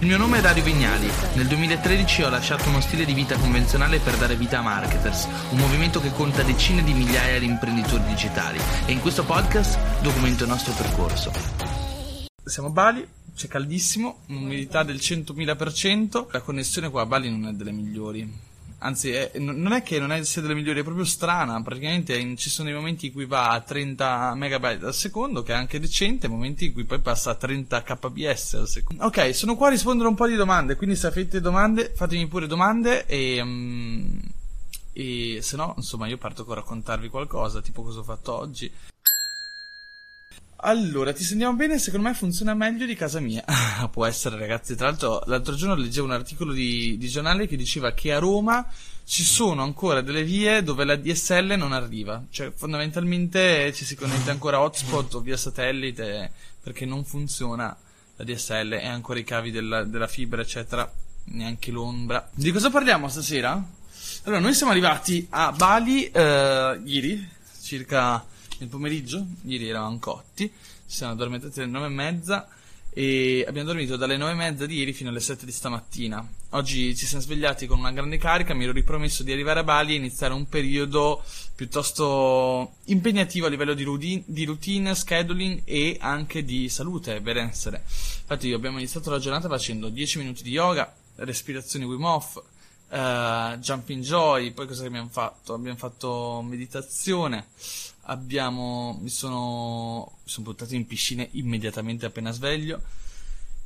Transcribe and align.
Il 0.00 0.08
mio 0.08 0.18
nome 0.18 0.38
è 0.38 0.40
Dario 0.42 0.62
Vignali. 0.62 1.08
Nel 1.36 1.46
2013 1.46 2.24
ho 2.24 2.28
lasciato 2.28 2.68
uno 2.68 2.82
stile 2.82 3.06
di 3.06 3.14
vita 3.14 3.38
convenzionale 3.38 3.98
per 3.98 4.18
dare 4.18 4.36
vita 4.36 4.58
a 4.58 4.62
Marketers, 4.62 5.26
un 5.52 5.58
movimento 5.58 6.02
che 6.02 6.12
conta 6.12 6.42
decine 6.42 6.84
di 6.84 6.92
migliaia 6.92 7.38
di 7.38 7.46
imprenditori 7.46 8.04
digitali. 8.04 8.60
E 8.84 8.92
in 8.92 9.00
questo 9.00 9.24
podcast 9.24 9.78
documento 10.02 10.42
il 10.42 10.50
nostro 10.50 10.74
percorso. 10.74 11.32
Siamo 12.44 12.68
a 12.68 12.72
Bali, 12.72 13.08
c'è 13.34 13.48
caldissimo, 13.48 14.18
umidità 14.26 14.82
del 14.82 14.96
100.000%. 14.96 16.26
La 16.30 16.42
connessione 16.42 16.90
qua 16.90 17.00
a 17.00 17.06
Bali 17.06 17.30
non 17.30 17.48
è 17.48 17.52
delle 17.52 17.72
migliori 17.72 18.45
anzi 18.78 19.10
è, 19.10 19.32
non 19.38 19.72
è 19.72 19.82
che 19.82 19.98
non 19.98 20.12
è 20.12 20.22
sia 20.24 20.42
delle 20.42 20.54
migliori, 20.54 20.80
è 20.80 20.82
proprio 20.82 21.04
strana, 21.04 21.60
praticamente 21.62 22.16
in, 22.16 22.36
ci 22.36 22.50
sono 22.50 22.68
dei 22.68 22.76
momenti 22.76 23.06
in 23.06 23.12
cui 23.12 23.26
va 23.26 23.50
a 23.50 23.60
30 23.60 24.34
megabyte 24.34 24.86
al 24.86 24.94
secondo, 24.94 25.42
che 25.42 25.52
è 25.52 25.56
anche 25.56 25.80
decente, 25.80 26.28
momenti 26.28 26.66
in 26.66 26.72
cui 26.72 26.84
poi 26.84 27.00
passa 27.00 27.30
a 27.30 27.34
30 27.34 27.82
kbps 27.82 28.54
al 28.54 28.68
secondo. 28.68 29.04
Ok, 29.04 29.34
sono 29.34 29.56
qua 29.56 29.68
a 29.68 29.70
rispondere 29.70 30.08
un 30.08 30.14
po' 30.14 30.26
di 30.26 30.34
domande, 30.34 30.76
quindi 30.76 30.96
se 30.96 31.06
avete 31.06 31.40
domande 31.40 31.92
fatemi 31.94 32.26
pure 32.26 32.46
domande 32.46 33.06
e... 33.06 33.40
Um, 33.40 34.20
e 34.98 35.40
se 35.42 35.56
no, 35.56 35.74
insomma, 35.76 36.06
io 36.06 36.16
parto 36.16 36.46
con 36.46 36.54
raccontarvi 36.54 37.10
qualcosa, 37.10 37.60
tipo 37.60 37.82
cosa 37.82 37.98
ho 37.98 38.02
fatto 38.02 38.32
oggi. 38.32 38.72
Allora, 40.58 41.12
ti 41.12 41.22
sentiamo 41.22 41.54
bene? 41.54 41.78
Secondo 41.78 42.08
me 42.08 42.14
funziona 42.14 42.54
meglio 42.54 42.86
di 42.86 42.94
casa 42.94 43.20
mia. 43.20 43.44
Può 43.92 44.06
essere, 44.06 44.38
ragazzi. 44.38 44.74
Tra 44.74 44.86
l'altro, 44.86 45.22
l'altro 45.26 45.54
giorno 45.54 45.74
leggevo 45.74 46.06
un 46.06 46.12
articolo 46.12 46.52
di, 46.52 46.96
di, 46.96 47.08
giornale 47.08 47.46
che 47.46 47.56
diceva 47.56 47.92
che 47.92 48.12
a 48.12 48.18
Roma 48.18 48.66
ci 49.04 49.22
sono 49.22 49.62
ancora 49.62 50.00
delle 50.00 50.24
vie 50.24 50.62
dove 50.62 50.84
la 50.84 50.96
DSL 50.96 51.54
non 51.58 51.72
arriva. 51.72 52.24
Cioè, 52.30 52.52
fondamentalmente 52.52 53.72
ci 53.74 53.84
si 53.84 53.94
connette 53.96 54.30
ancora 54.30 54.60
hotspot 54.60 55.14
o 55.14 55.20
via 55.20 55.36
satellite 55.36 56.32
perché 56.62 56.86
non 56.86 57.04
funziona 57.04 57.76
la 58.16 58.24
DSL 58.24 58.72
e 58.72 58.86
ancora 58.86 59.18
i 59.18 59.24
cavi 59.24 59.50
della, 59.50 59.84
della 59.84 60.08
fibra, 60.08 60.40
eccetera. 60.40 60.90
Neanche 61.24 61.70
l'ombra. 61.70 62.28
Di 62.32 62.50
cosa 62.50 62.70
parliamo 62.70 63.08
stasera? 63.08 63.62
Allora, 64.24 64.40
noi 64.40 64.54
siamo 64.54 64.72
arrivati 64.72 65.26
a 65.30 65.52
Bali 65.52 66.08
eh, 66.10 66.80
ieri, 66.82 67.28
circa 67.60 68.24
nel 68.60 68.68
pomeriggio, 68.68 69.24
ieri 69.42 69.68
eravamo 69.68 69.98
cotti, 69.98 70.44
ci 70.44 70.52
siamo 70.96 71.12
addormentati 71.12 71.60
alle 71.60 71.70
nove 71.70 71.86
e 71.86 71.90
mezza 71.90 72.48
e 72.98 73.44
abbiamo 73.46 73.68
dormito 73.68 73.96
dalle 73.96 74.16
nove 74.16 74.32
e 74.32 74.36
mezza 74.36 74.64
di 74.64 74.78
ieri 74.78 74.94
fino 74.94 75.10
alle 75.10 75.20
sette 75.20 75.44
di 75.44 75.52
stamattina. 75.52 76.26
Oggi 76.50 76.96
ci 76.96 77.04
siamo 77.04 77.22
svegliati 77.22 77.66
con 77.66 77.78
una 77.78 77.92
grande 77.92 78.16
carica, 78.16 78.54
mi 78.54 78.64
ero 78.64 78.72
ripromesso 78.72 79.22
di 79.22 79.32
arrivare 79.32 79.60
a 79.60 79.64
Bali 79.64 79.92
e 79.92 79.96
iniziare 79.96 80.32
un 80.32 80.48
periodo 80.48 81.22
piuttosto 81.54 82.76
impegnativo 82.84 83.44
a 83.44 83.50
livello 83.50 83.74
di 83.74 83.82
routine, 83.82 84.22
di 84.24 84.44
routine 84.44 84.94
scheduling 84.94 85.60
e 85.64 85.98
anche 86.00 86.42
di 86.42 86.70
salute 86.70 87.16
e 87.16 87.20
benessere. 87.20 87.82
Infatti 87.84 88.50
abbiamo 88.52 88.78
iniziato 88.78 89.10
la 89.10 89.18
giornata 89.18 89.48
facendo 89.48 89.90
10 89.90 90.18
minuti 90.18 90.42
di 90.42 90.50
yoga, 90.52 90.90
respirazioni 91.16 91.84
Wim 91.84 92.04
Hof, 92.04 92.42
uh, 92.90 93.56
jumping 93.58 94.02
joy, 94.02 94.52
poi 94.52 94.66
cosa 94.66 94.86
abbiamo 94.86 95.08
fatto? 95.10 95.54
Abbiamo 95.54 95.76
fatto 95.76 96.42
meditazione, 96.46 97.46
abbiamo, 98.02 98.98
mi 99.00 99.08
sono, 99.08 100.18
sono 100.24 100.46
buttato 100.46 100.74
in 100.74 100.86
piscina 100.86 101.26
immediatamente 101.32 102.06
appena 102.06 102.30
sveglio 102.30 102.80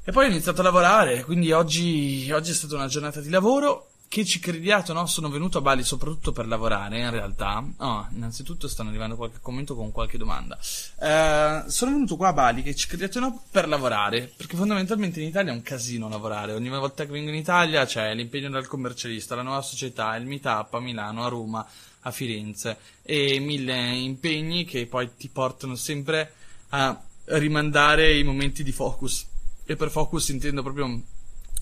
e 0.03 0.13
poi 0.13 0.27
ho 0.27 0.31
iniziato 0.31 0.61
a 0.63 0.65
lavorare, 0.65 1.25
quindi 1.25 1.53
oggi, 1.53 2.31
oggi 2.33 2.51
è 2.53 2.55
stata 2.55 2.75
una 2.75 2.87
giornata 2.87 3.21
di 3.21 3.29
lavoro 3.29 3.90
che 4.11 4.25
ci 4.25 4.41
crediate 4.41 4.93
no? 4.93 5.07
Sono 5.07 5.29
venuto 5.29 5.59
a 5.59 5.61
Bali 5.61 5.85
soprattutto 5.85 6.33
per 6.33 6.49
lavorare, 6.49 6.99
in 6.99 7.11
realtà. 7.11 7.65
Oh, 7.77 8.09
innanzitutto 8.13 8.67
stanno 8.67 8.89
arrivando 8.89 9.15
qualche 9.15 9.39
commento 9.41 9.77
con 9.77 9.93
qualche 9.93 10.19
domanda. 10.19 10.59
Eh, 10.59 11.63
sono 11.69 11.93
venuto 11.93 12.17
qua 12.17 12.31
a 12.31 12.33
Bali, 12.33 12.65
che 12.65 12.75
ci 12.75 12.89
crediate 12.89 13.21
no? 13.21 13.45
Per 13.53 13.69
lavorare, 13.69 14.33
perché 14.37 14.57
fondamentalmente 14.57 15.21
in 15.21 15.29
Italia 15.29 15.53
è 15.53 15.55
un 15.55 15.63
casino 15.63 16.09
lavorare. 16.09 16.55
Ogni 16.55 16.69
volta 16.71 17.05
che 17.05 17.13
vengo 17.13 17.31
in 17.31 17.37
Italia 17.37 17.87
c'è 17.87 18.13
l'impegno 18.13 18.51
del 18.51 18.67
commercialista, 18.67 19.37
la 19.37 19.43
nuova 19.43 19.63
società, 19.63 20.17
il 20.17 20.27
meetup 20.27 20.75
a 20.75 20.81
Milano, 20.81 21.25
a 21.25 21.29
Roma, 21.29 21.65
a 22.01 22.11
Firenze 22.11 22.79
e 23.03 23.39
mille 23.39 23.95
impegni 23.95 24.65
che 24.65 24.87
poi 24.87 25.09
ti 25.17 25.29
portano 25.29 25.77
sempre 25.77 26.33
a 26.71 27.01
rimandare 27.27 28.19
i 28.19 28.25
momenti 28.25 28.65
di 28.65 28.73
focus. 28.73 29.25
E 29.65 29.77
per 29.77 29.89
focus 29.89 30.31
intendo 30.31 30.65
proprio 30.65 31.01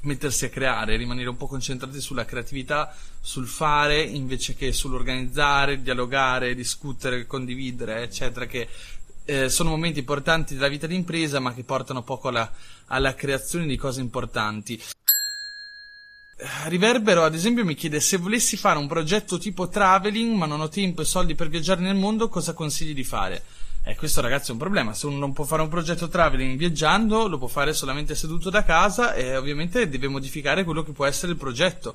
mettersi 0.02 0.44
a 0.44 0.50
creare, 0.50 0.96
rimanere 0.96 1.28
un 1.28 1.36
po' 1.36 1.46
concentrati 1.46 2.00
sulla 2.00 2.24
creatività, 2.24 2.94
sul 3.20 3.46
fare 3.46 4.00
invece 4.00 4.54
che 4.54 4.72
sull'organizzare, 4.72 5.82
dialogare, 5.82 6.54
discutere, 6.54 7.26
condividere, 7.26 8.02
eccetera, 8.02 8.46
che 8.46 8.68
eh, 9.24 9.48
sono 9.48 9.70
momenti 9.70 9.98
importanti 9.98 10.54
della 10.54 10.68
vita 10.68 10.86
d'impresa 10.86 11.38
ma 11.40 11.52
che 11.52 11.62
portano 11.62 12.02
poco 12.02 12.28
alla, 12.28 12.50
alla 12.86 13.14
creazione 13.14 13.66
di 13.66 13.76
cose 13.76 14.00
importanti. 14.00 14.80
Riverbero, 16.66 17.24
ad 17.24 17.34
esempio, 17.34 17.64
mi 17.64 17.74
chiede 17.74 17.98
se 17.98 18.16
volessi 18.16 18.56
fare 18.56 18.78
un 18.78 18.86
progetto 18.86 19.38
tipo 19.38 19.68
traveling 19.68 20.36
ma 20.36 20.46
non 20.46 20.60
ho 20.60 20.68
tempo 20.68 21.02
e 21.02 21.04
soldi 21.04 21.34
per 21.34 21.48
viaggiare 21.48 21.80
nel 21.80 21.96
mondo, 21.96 22.28
cosa 22.28 22.52
consigli 22.52 22.94
di 22.94 23.04
fare? 23.04 23.42
Eh, 23.88 23.94
questo 23.94 24.20
ragazzi 24.20 24.50
è 24.50 24.52
un 24.52 24.58
problema, 24.58 24.92
se 24.92 25.06
uno 25.06 25.16
non 25.16 25.32
può 25.32 25.44
fare 25.44 25.62
un 25.62 25.68
progetto 25.68 26.08
traveling 26.08 26.58
viaggiando, 26.58 27.26
lo 27.26 27.38
può 27.38 27.46
fare 27.46 27.72
solamente 27.72 28.14
seduto 28.14 28.50
da 28.50 28.62
casa 28.62 29.14
e 29.14 29.34
ovviamente 29.34 29.88
deve 29.88 30.08
modificare 30.08 30.62
quello 30.62 30.82
che 30.82 30.92
può 30.92 31.06
essere 31.06 31.32
il 31.32 31.38
progetto. 31.38 31.94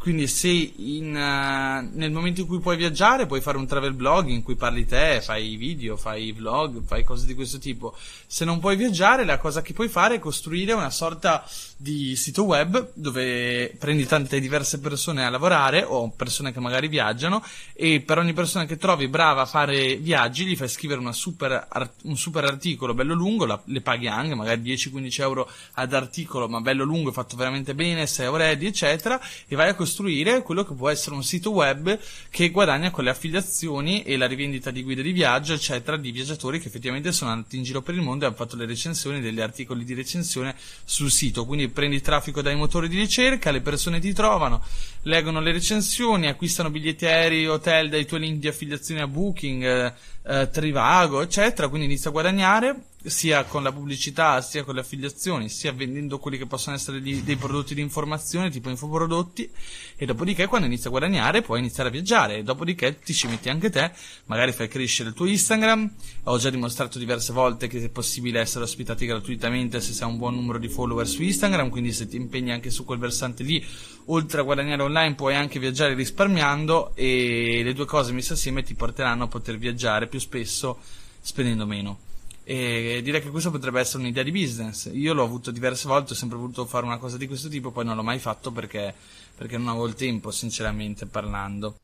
Quindi 0.00 0.28
se 0.28 0.48
in, 0.48 1.08
uh, 1.08 1.94
nel 1.94 2.10
momento 2.10 2.40
in 2.40 2.46
cui 2.46 2.58
puoi 2.58 2.78
viaggiare 2.78 3.26
puoi 3.26 3.42
fare 3.42 3.58
un 3.58 3.66
travel 3.66 3.92
blog 3.92 4.28
in 4.28 4.42
cui 4.42 4.56
parli 4.56 4.86
te, 4.86 5.20
fai 5.20 5.56
video, 5.56 5.98
fai 5.98 6.32
vlog, 6.32 6.82
fai 6.86 7.04
cose 7.04 7.26
di 7.26 7.34
questo 7.34 7.58
tipo. 7.58 7.94
Se 8.26 8.46
non 8.46 8.60
puoi 8.60 8.76
viaggiare 8.76 9.26
la 9.26 9.36
cosa 9.36 9.60
che 9.60 9.74
puoi 9.74 9.88
fare 9.88 10.14
è 10.14 10.18
costruire 10.18 10.72
una 10.72 10.88
sorta 10.88 11.44
di 11.76 12.16
sito 12.16 12.44
web 12.44 12.92
dove 12.94 13.76
prendi 13.78 14.06
tante 14.06 14.40
diverse 14.40 14.80
persone 14.80 15.24
a 15.24 15.28
lavorare 15.28 15.82
o 15.82 16.08
persone 16.08 16.50
che 16.50 16.60
magari 16.60 16.88
viaggiano 16.88 17.44
e 17.74 18.00
per 18.00 18.16
ogni 18.16 18.32
persona 18.32 18.64
che 18.64 18.78
trovi 18.78 19.06
brava 19.06 19.42
a 19.42 19.46
fare 19.46 19.96
viaggi 19.96 20.46
gli 20.46 20.56
fai 20.56 20.68
scrivere 20.68 21.00
super 21.12 21.66
art- 21.68 22.04
un 22.04 22.16
super 22.16 22.44
articolo 22.44 22.94
bello 22.94 23.12
lungo, 23.14 23.44
la, 23.44 23.60
le 23.64 23.80
paghi 23.82 24.08
anche 24.08 24.34
magari 24.34 24.62
10-15 24.62 25.20
euro 25.20 25.50
ad 25.74 25.92
articolo 25.92 26.48
ma 26.48 26.60
bello 26.62 26.84
lungo, 26.84 27.12
fatto 27.12 27.36
veramente 27.36 27.74
bene, 27.74 28.06
sei 28.06 28.30
ready 28.30 28.66
eccetera 28.66 29.20
e 29.46 29.56
vai 29.56 29.68
a 29.68 29.74
costruire 29.74 29.88
costruire 29.90 30.42
quello 30.42 30.64
che 30.64 30.74
può 30.74 30.88
essere 30.88 31.16
un 31.16 31.24
sito 31.24 31.50
web 31.50 31.98
che 32.30 32.50
guadagna 32.50 32.92
con 32.92 33.02
le 33.02 33.10
affiliazioni 33.10 34.04
e 34.04 34.16
la 34.16 34.26
rivendita 34.26 34.70
di 34.70 34.84
guide 34.84 35.02
di 35.02 35.10
viaggio, 35.10 35.52
eccetera, 35.52 35.96
di 35.96 36.12
viaggiatori 36.12 36.60
che 36.60 36.68
effettivamente 36.68 37.10
sono 37.10 37.32
andati 37.32 37.56
in 37.56 37.64
giro 37.64 37.82
per 37.82 37.96
il 37.96 38.00
mondo 38.00 38.24
e 38.24 38.28
hanno 38.28 38.36
fatto 38.36 38.54
le 38.54 38.66
recensioni 38.66 39.20
degli 39.20 39.40
articoli 39.40 39.84
di 39.84 39.94
recensione 39.94 40.54
sul 40.84 41.10
sito. 41.10 41.44
Quindi 41.44 41.68
prendi 41.68 42.00
traffico 42.00 42.40
dai 42.40 42.54
motori 42.54 42.88
di 42.88 42.96
ricerca, 42.96 43.50
le 43.50 43.60
persone 43.60 43.98
ti 43.98 44.12
trovano, 44.12 44.62
leggono 45.02 45.40
le 45.40 45.50
recensioni, 45.50 46.28
acquistano 46.28 46.70
biglietti 46.70 47.06
aerei, 47.06 47.48
hotel 47.48 47.88
dai 47.88 48.06
tuoi 48.06 48.20
link 48.20 48.38
di 48.38 48.46
affiliazione 48.46 49.02
a 49.02 49.08
Booking, 49.08 49.64
eh, 49.64 49.92
eh, 50.22 50.50
Trivago, 50.50 51.20
eccetera, 51.20 51.68
quindi 51.68 51.86
inizia 51.86 52.10
a 52.10 52.12
guadagnare 52.12 52.84
sia 53.04 53.44
con 53.44 53.62
la 53.62 53.72
pubblicità, 53.72 54.40
sia 54.42 54.62
con 54.62 54.74
le 54.74 54.80
affiliazioni, 54.80 55.48
sia 55.48 55.72
vendendo 55.72 56.18
quelli 56.18 56.36
che 56.36 56.46
possono 56.46 56.76
essere 56.76 57.00
di, 57.00 57.22
dei 57.22 57.36
prodotti 57.36 57.74
di 57.74 57.80
informazione, 57.80 58.50
tipo 58.50 58.68
infoprodotti, 58.68 59.50
e 59.96 60.06
dopodiché 60.06 60.46
quando 60.46 60.66
inizi 60.66 60.88
a 60.88 60.90
guadagnare 60.90 61.40
puoi 61.40 61.60
iniziare 61.60 61.88
a 61.88 61.92
viaggiare, 61.92 62.38
e 62.38 62.42
dopodiché 62.42 62.98
ti 62.98 63.14
ci 63.14 63.26
metti 63.26 63.48
anche 63.48 63.70
te, 63.70 63.90
magari 64.26 64.52
fai 64.52 64.68
crescere 64.68 65.10
il 65.10 65.14
tuo 65.14 65.26
Instagram, 65.26 65.90
ho 66.24 66.38
già 66.38 66.50
dimostrato 66.50 66.98
diverse 66.98 67.32
volte 67.32 67.68
che 67.68 67.82
è 67.82 67.88
possibile 67.88 68.40
essere 68.40 68.64
ospitati 68.64 69.06
gratuitamente 69.06 69.80
se 69.80 69.92
sei 69.92 70.06
un 70.06 70.18
buon 70.18 70.34
numero 70.34 70.58
di 70.58 70.68
follower 70.68 71.06
su 71.06 71.22
Instagram, 71.22 71.70
quindi 71.70 71.92
se 71.92 72.06
ti 72.06 72.16
impegni 72.16 72.52
anche 72.52 72.70
su 72.70 72.84
quel 72.84 72.98
versante 72.98 73.42
lì, 73.42 73.64
oltre 74.06 74.40
a 74.40 74.44
guadagnare 74.44 74.82
online 74.82 75.14
puoi 75.14 75.34
anche 75.34 75.58
viaggiare 75.58 75.94
risparmiando, 75.94 76.92
e 76.94 77.62
le 77.64 77.72
due 77.72 77.86
cose 77.86 78.12
messe 78.12 78.34
assieme 78.34 78.62
ti 78.62 78.74
porteranno 78.74 79.24
a 79.24 79.28
poter 79.28 79.56
viaggiare 79.56 80.06
più 80.06 80.18
spesso 80.18 80.78
spendendo 81.22 81.64
meno. 81.64 82.08
E 82.50 83.00
direi 83.04 83.22
che 83.22 83.30
questo 83.30 83.52
potrebbe 83.52 83.78
essere 83.78 84.02
un'idea 84.02 84.24
di 84.24 84.32
business. 84.32 84.90
Io 84.92 85.14
l'ho 85.14 85.22
avuto 85.22 85.52
diverse 85.52 85.86
volte, 85.86 86.14
ho 86.14 86.16
sempre 86.16 86.36
voluto 86.36 86.66
fare 86.66 86.84
una 86.84 86.98
cosa 86.98 87.16
di 87.16 87.28
questo 87.28 87.48
tipo, 87.48 87.70
poi 87.70 87.84
non 87.84 87.94
l'ho 87.94 88.02
mai 88.02 88.18
fatto 88.18 88.50
perché, 88.50 88.92
perché 89.36 89.56
non 89.56 89.68
avevo 89.68 89.86
il 89.86 89.94
tempo, 89.94 90.32
sinceramente 90.32 91.06
parlando. 91.06 91.78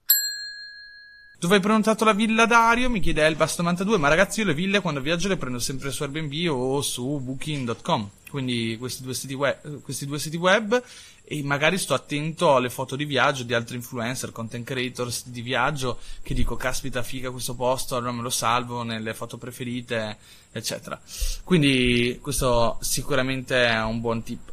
Dove 1.38 1.54
hai 1.54 1.60
prenotato 1.60 2.04
la 2.04 2.14
villa 2.14 2.46
Dario? 2.46 2.90
Mi 2.90 2.98
chiede 2.98 3.24
Elbas92, 3.30 3.96
ma 3.96 4.08
ragazzi 4.08 4.40
io 4.40 4.46
le 4.46 4.54
ville 4.54 4.80
quando 4.80 5.00
viaggio 5.00 5.28
le 5.28 5.36
prendo 5.36 5.60
sempre 5.60 5.92
su 5.92 6.02
Airbnb 6.02 6.50
o 6.50 6.82
su 6.82 7.20
booking.com, 7.20 8.10
quindi 8.36 8.76
questi 8.78 9.02
due 9.02 9.14
siti 9.14 9.32
web, 9.32 9.80
questi 9.80 10.04
due 10.04 10.18
siti 10.18 10.36
web 10.36 10.82
e 11.24 11.42
magari 11.42 11.78
sto 11.78 11.94
attento 11.94 12.54
alle 12.54 12.68
foto 12.68 12.94
di 12.94 13.06
viaggio 13.06 13.44
di 13.44 13.54
altri 13.54 13.76
influencer, 13.76 14.30
content 14.30 14.62
creators 14.62 15.28
di 15.28 15.40
viaggio 15.40 15.98
che 16.20 16.34
dico 16.34 16.54
caspita 16.54 17.02
figa 17.02 17.30
questo 17.30 17.54
posto, 17.54 17.96
allora 17.96 18.12
me 18.12 18.20
lo 18.20 18.28
salvo 18.28 18.82
nelle 18.82 19.14
foto 19.14 19.38
preferite, 19.38 20.18
eccetera. 20.52 21.00
Quindi 21.44 22.18
questo 22.20 22.76
sicuramente 22.82 23.68
è 23.68 23.82
un 23.82 24.02
buon 24.02 24.22
tip. 24.22 24.52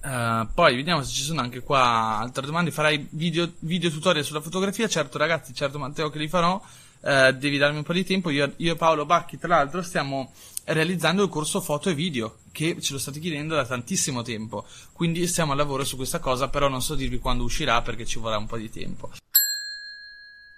Uh, 0.00 0.48
poi 0.54 0.74
vediamo 0.74 1.02
se 1.02 1.12
ci 1.12 1.22
sono 1.22 1.42
anche 1.42 1.60
qua 1.60 2.16
altre 2.20 2.46
domande. 2.46 2.70
Farai 2.70 3.06
video, 3.10 3.52
video 3.58 3.90
tutorial 3.90 4.24
sulla 4.24 4.40
fotografia? 4.40 4.88
Certo, 4.88 5.18
ragazzi, 5.18 5.52
certo, 5.52 5.78
Matteo, 5.78 6.08
che 6.08 6.18
li 6.18 6.28
farò. 6.28 6.58
Uh, 7.00 7.32
devi 7.32 7.58
darmi 7.58 7.76
un 7.76 7.84
po' 7.84 7.92
di 7.92 8.04
tempo. 8.04 8.30
Io, 8.30 8.50
io 8.56 8.72
e 8.72 8.76
Paolo 8.76 9.04
Bacchi, 9.04 9.36
tra 9.36 9.56
l'altro, 9.56 9.82
stiamo 9.82 10.32
realizzando 10.68 11.22
il 11.22 11.28
corso 11.28 11.60
foto 11.60 11.90
e 11.90 11.94
video 11.94 12.38
che 12.52 12.80
ce 12.80 12.92
lo 12.92 12.98
state 12.98 13.20
chiedendo 13.20 13.54
da 13.54 13.64
tantissimo 13.64 14.22
tempo. 14.22 14.66
Quindi 14.92 15.26
stiamo 15.26 15.52
al 15.52 15.58
lavoro 15.58 15.84
su 15.84 15.96
questa 15.96 16.18
cosa, 16.18 16.48
però 16.48 16.68
non 16.68 16.82
so 16.82 16.94
dirvi 16.94 17.18
quando 17.18 17.44
uscirà 17.44 17.82
perché 17.82 18.04
ci 18.04 18.18
vorrà 18.18 18.36
un 18.36 18.46
po' 18.46 18.56
di 18.56 18.70
tempo. 18.70 19.10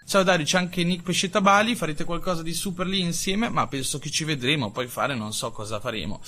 Ciao 0.07 0.23
Dario, 0.25 0.45
c'è 0.45 0.59
anche 0.59 0.83
Nick 0.83 1.05
Pescetta 1.05 1.41
Bali, 1.41 1.77
farete 1.77 2.05
qualcosa 2.05 2.43
di 2.43 2.53
super 2.53 2.87
lì 2.87 3.01
insieme? 3.01 3.49
Ma 3.49 3.69
penso 3.69 4.01
che 4.01 4.11
ci 4.11 4.25
vedremo, 4.25 4.73
poi 4.73 4.89
fare 4.89 5.15
non 5.15 5.33
so 5.33 5.53
cosa 5.53 5.79
faremo. 5.79 6.21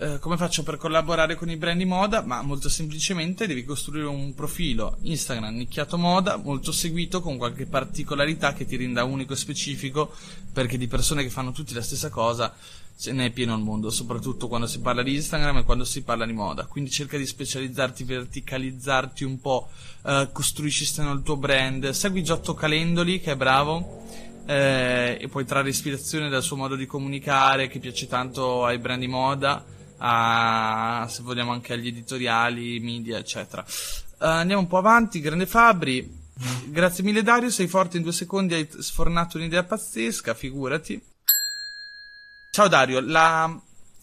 Eh, 0.00 0.20
come 0.20 0.36
faccio 0.36 0.62
per 0.62 0.76
collaborare 0.76 1.34
con 1.34 1.50
i 1.50 1.56
brand 1.56 1.76
di 1.76 1.84
moda? 1.84 2.22
Ma 2.22 2.40
molto 2.42 2.68
semplicemente 2.68 3.48
devi 3.48 3.64
costruire 3.64 4.06
un 4.06 4.32
profilo 4.32 4.96
Instagram 5.00 5.56
nicchiato 5.56 5.98
moda, 5.98 6.36
molto 6.36 6.70
seguito, 6.70 7.20
con 7.20 7.36
qualche 7.36 7.66
particolarità 7.66 8.52
che 8.52 8.64
ti 8.64 8.76
renda 8.76 9.02
unico 9.02 9.32
e 9.32 9.36
specifico, 9.36 10.12
perché 10.52 10.78
di 10.78 10.86
persone 10.86 11.24
che 11.24 11.30
fanno 11.30 11.50
tutti 11.50 11.74
la 11.74 11.82
stessa 11.82 12.10
cosa 12.10 12.54
ce 12.96 13.10
n'è 13.10 13.32
pieno 13.32 13.54
al 13.54 13.60
mondo, 13.60 13.90
soprattutto 13.90 14.46
quando 14.46 14.68
si 14.68 14.78
parla 14.78 15.02
di 15.02 15.16
Instagram 15.16 15.58
e 15.58 15.64
quando 15.64 15.82
si 15.82 16.04
parla 16.04 16.26
di 16.26 16.32
moda. 16.32 16.66
Quindi 16.66 16.90
cerca 16.90 17.16
di 17.16 17.26
specializzarti, 17.26 18.04
verticalizzarti 18.04 19.24
un 19.24 19.40
po', 19.40 19.68
eh, 20.04 20.28
costruisci 20.30 20.84
il 21.00 21.22
tuo 21.24 21.36
brand, 21.36 21.90
segui 21.90 22.22
Giotto 22.22 22.54
Calendoli 22.54 23.20
che 23.20 23.32
è 23.32 23.36
bravo. 23.36 24.04
Eh, 24.46 25.18
e 25.20 25.28
puoi 25.28 25.44
trarre 25.44 25.68
ispirazione 25.68 26.28
dal 26.30 26.42
suo 26.42 26.56
modo 26.56 26.76
di 26.76 26.86
comunicare 26.86 27.68
che 27.68 27.80
piace 27.80 28.06
tanto 28.06 28.64
ai 28.64 28.78
brand 28.78 29.00
di 29.00 29.06
moda 29.06 29.62
a, 29.98 31.06
se 31.08 31.22
vogliamo 31.22 31.52
anche 31.52 31.72
agli 31.72 31.88
editoriali, 31.88 32.80
media, 32.80 33.18
eccetera. 33.18 33.64
Uh, 34.18 34.24
andiamo 34.24 34.62
un 34.62 34.68
po' 34.68 34.78
avanti, 34.78 35.20
grande 35.20 35.46
Fabri. 35.46 36.26
Grazie 36.66 37.02
mille 37.02 37.22
Dario, 37.22 37.50
sei 37.50 37.66
forte 37.66 37.96
in 37.96 38.04
due 38.04 38.12
secondi, 38.12 38.54
hai 38.54 38.68
sfornato 38.78 39.38
un'idea 39.38 39.64
pazzesca, 39.64 40.34
figurati. 40.34 41.02
Ciao 42.52 42.68
Dario, 42.68 43.00
la 43.00 43.60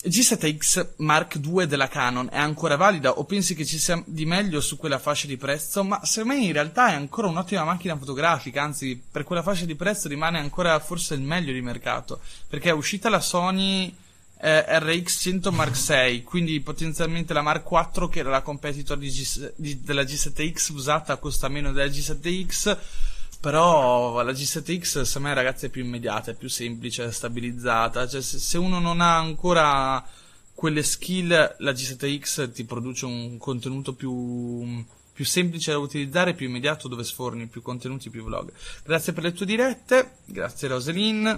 G7X 0.07 0.95
Mark 0.97 1.39
II 1.43 1.65
della 1.65 1.87
Canon 1.87 2.29
è 2.31 2.37
ancora 2.37 2.75
valida 2.75 3.11
o 3.13 3.23
pensi 3.23 3.55
che 3.55 3.65
ci 3.65 3.79
sia 3.79 4.01
di 4.05 4.25
meglio 4.25 4.61
su 4.61 4.77
quella 4.77 4.99
fascia 4.99 5.25
di 5.25 5.35
prezzo? 5.35 5.83
Ma 5.83 6.03
secondo 6.03 6.35
me 6.35 6.41
in 6.41 6.53
realtà 6.53 6.89
è 6.89 6.93
ancora 6.93 7.27
un'ottima 7.27 7.63
macchina 7.63 7.97
fotografica, 7.97 8.61
anzi 8.61 9.01
per 9.11 9.23
quella 9.23 9.41
fascia 9.41 9.65
di 9.65 9.75
prezzo 9.75 10.07
rimane 10.07 10.37
ancora 10.37 10.77
forse 10.79 11.15
il 11.15 11.21
meglio 11.21 11.53
di 11.53 11.61
mercato, 11.61 12.19
perché 12.47 12.69
è 12.69 12.73
uscita 12.73 13.09
la 13.09 13.19
Sony 13.19 13.93
eh, 14.41 14.65
RX100 14.67 15.53
Mark 15.53 15.77
VI, 15.77 16.23
quindi 16.23 16.59
potenzialmente 16.59 17.33
la 17.33 17.41
Mark 17.41 17.69
IV 17.69 18.09
che 18.09 18.19
era 18.19 18.29
la 18.29 18.41
competitor 18.41 18.97
di 18.97 19.09
G, 19.09 19.51
di, 19.55 19.81
della 19.81 20.03
G7X 20.03 20.73
usata 20.73 21.17
costa 21.17 21.47
meno 21.47 21.71
della 21.71 21.89
G7X, 21.89 22.77
però 23.39 24.21
la 24.21 24.31
G7X 24.31 25.01
secondo 25.03 25.29
me 25.29 25.33
ragazzi 25.33 25.67
è 25.67 25.69
più 25.69 25.83
immediata, 25.83 26.31
è 26.31 26.35
più 26.35 26.49
semplice, 26.49 27.05
è 27.05 27.11
stabilizzata, 27.11 28.07
cioè 28.07 28.21
se, 28.21 28.39
se 28.39 28.57
uno 28.57 28.79
non 28.79 29.01
ha 29.01 29.17
ancora 29.17 30.03
quelle 30.53 30.83
skill 30.83 31.55
la 31.59 31.71
G7X 31.71 32.51
ti 32.51 32.65
produce 32.65 33.05
un 33.05 33.37
contenuto 33.37 33.93
più 33.93 34.83
più 35.15 35.23
semplice 35.23 35.71
da 35.71 35.77
utilizzare, 35.77 36.33
più 36.33 36.45
immediato, 36.45 36.89
dove 36.89 37.05
sforni 37.05 37.47
più 37.47 37.61
contenuti, 37.61 38.09
più 38.09 38.25
vlog. 38.25 38.51
Grazie 38.83 39.13
per 39.13 39.23
le 39.23 39.31
tue 39.31 39.45
dirette, 39.45 40.17
grazie 40.25 40.67
Roselyn 40.67 41.37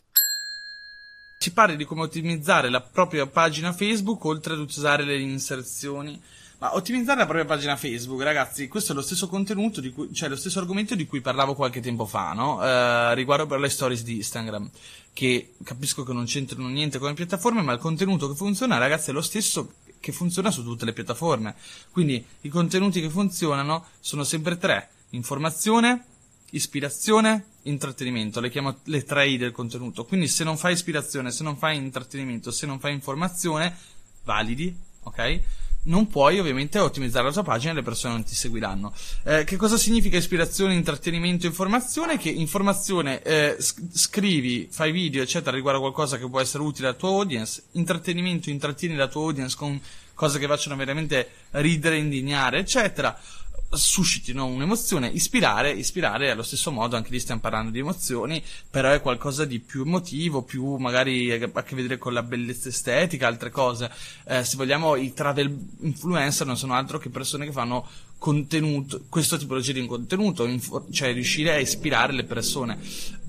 ci 1.48 1.54
parli 1.54 1.78
di 1.78 1.86
come 1.86 2.02
ottimizzare 2.02 2.70
la 2.70 2.82
propria 2.82 3.26
pagina 3.26 3.72
Facebook 3.72 4.26
oltre 4.26 4.54
ad 4.54 4.60
usare 4.60 5.06
le 5.06 5.18
inserzioni. 5.18 6.22
Ma 6.60 6.76
ottimizzare 6.76 7.20
la 7.20 7.26
propria 7.26 7.46
pagina 7.46 7.78
Facebook, 7.78 8.22
ragazzi, 8.22 8.68
questo 8.68 8.92
è 8.92 8.96
lo 8.96 9.02
stesso 9.02 9.30
contenuto, 9.30 9.80
cui, 9.94 10.12
cioè 10.12 10.28
lo 10.28 10.36
stesso 10.36 10.60
argomento 10.60 10.96
di 10.96 11.06
cui 11.06 11.22
parlavo 11.22 11.54
qualche 11.54 11.80
tempo 11.80 12.06
fa, 12.06 12.34
no? 12.34 12.62
Eh, 12.66 13.14
riguardo 13.14 13.46
per 13.46 13.60
le 13.60 13.70
stories 13.70 14.04
di 14.04 14.16
Instagram, 14.16 14.70
che 15.14 15.54
capisco 15.64 16.04
che 16.04 16.14
non 16.14 16.26
c'entrano 16.26 16.68
niente 16.68 16.98
con 16.98 17.10
le 17.10 17.14
piattaforme, 17.14 17.62
ma 17.62 17.74
il 17.74 17.80
contenuto 17.80 18.28
che 18.28 18.36
funziona, 18.36 18.80
ragazzi, 18.80 19.12
è 19.12 19.14
lo 19.14 19.22
stesso 19.22 19.74
che 20.00 20.12
funziona 20.12 20.50
su 20.50 20.64
tutte 20.64 20.84
le 20.84 20.94
piattaforme. 20.94 21.56
Quindi 21.92 22.26
i 22.42 22.50
contenuti 22.50 23.00
che 23.00 23.10
funzionano 23.10 23.86
sono 24.00 24.24
sempre 24.24 24.58
tre: 24.58 24.90
informazione, 25.12 26.06
ispirazione, 26.52 27.46
intrattenimento, 27.64 28.40
le 28.40 28.50
chiamo 28.50 28.78
le 28.86 29.04
tre 29.04 29.28
I 29.28 29.38
del 29.38 29.52
contenuto. 29.52 30.06
Quindi 30.06 30.28
se 30.28 30.44
non 30.44 30.58
fai 30.58 30.74
ispirazione, 30.74 31.32
se 31.32 31.44
non 31.44 31.58
fai 31.58 31.78
intrattenimento, 31.78 32.52
se 32.52 32.66
non 32.66 32.80
fai 32.80 32.94
informazione, 32.94 33.76
validi, 34.24 34.76
ok? 35.04 35.40
Non 35.84 36.08
puoi 36.08 36.38
ovviamente 36.38 36.80
ottimizzare 36.80 37.28
la 37.28 37.32
tua 37.32 37.44
pagina 37.44 37.72
e 37.72 37.76
le 37.76 37.82
persone 37.82 38.14
non 38.14 38.24
ti 38.24 38.36
seguiranno. 38.36 38.94
Eh, 39.24 39.44
che 39.46 39.56
cosa 39.56 39.78
significa 39.78 40.18
ispirazione, 40.18 40.74
intrattenimento, 40.74 41.46
informazione? 41.46 42.18
Che 42.18 42.30
informazione 42.30 43.22
eh, 43.22 43.56
scrivi, 43.60 44.68
fai 44.70 44.92
video, 44.92 45.22
eccetera, 45.22 45.56
riguardo 45.56 45.80
qualcosa 45.80 46.18
che 46.18 46.28
può 46.28 46.42
essere 46.42 46.64
utile 46.64 46.90
alla 46.90 46.98
tua 46.98 47.10
audience. 47.10 47.64
Intrattenimento, 47.74 48.50
intrattieni 48.50 48.96
la 48.96 49.08
tua 49.08 49.22
audience 49.22 49.56
con 49.56 49.80
cose 50.14 50.40
che 50.40 50.48
facciano 50.48 50.76
veramente 50.76 51.30
ridere, 51.52 51.98
indignare, 51.98 52.60
eccetera 52.60 53.18
suscitino 53.70 54.46
un'emozione, 54.46 55.08
ispirare, 55.08 55.72
ispirare 55.72 56.32
allo 56.32 56.44
stesso 56.44 56.72
modo, 56.72 56.96
anche 56.96 57.12
lì 57.12 57.20
stiamo 57.20 57.42
parlando 57.42 57.72
di 57.72 57.80
emozioni, 57.80 58.42
però 58.70 58.92
è 58.92 59.02
qualcosa 59.02 59.46
di 59.46 59.60
più 59.60 59.82
emotivo, 59.82 60.44
più 60.44 60.76
magari 60.76 61.32
a 61.32 61.64
che 61.64 61.76
vedere 61.76 61.98
con 61.98 62.14
la 62.14 62.24
bellezza 62.24 62.70
estetica, 62.70 63.28
altre 63.28 63.50
cose. 63.50 63.92
Eh, 64.26 64.44
se 64.44 64.56
vogliamo, 64.56 64.96
i 64.96 65.14
travel 65.14 65.56
influencer 65.82 66.48
non 66.48 66.58
sono 66.58 66.74
altro 66.74 66.98
che 66.98 67.10
persone 67.10 67.46
che 67.46 67.52
fanno 67.52 67.88
contenuto, 68.18 69.06
questo 69.10 69.38
tipologia 69.38 69.74
di 69.74 69.86
contenuto, 69.86 70.50
cioè 70.92 71.14
riuscire 71.14 71.54
a 71.54 71.60
ispirare 71.60 72.14
le 72.14 72.24
persone. 72.24 72.80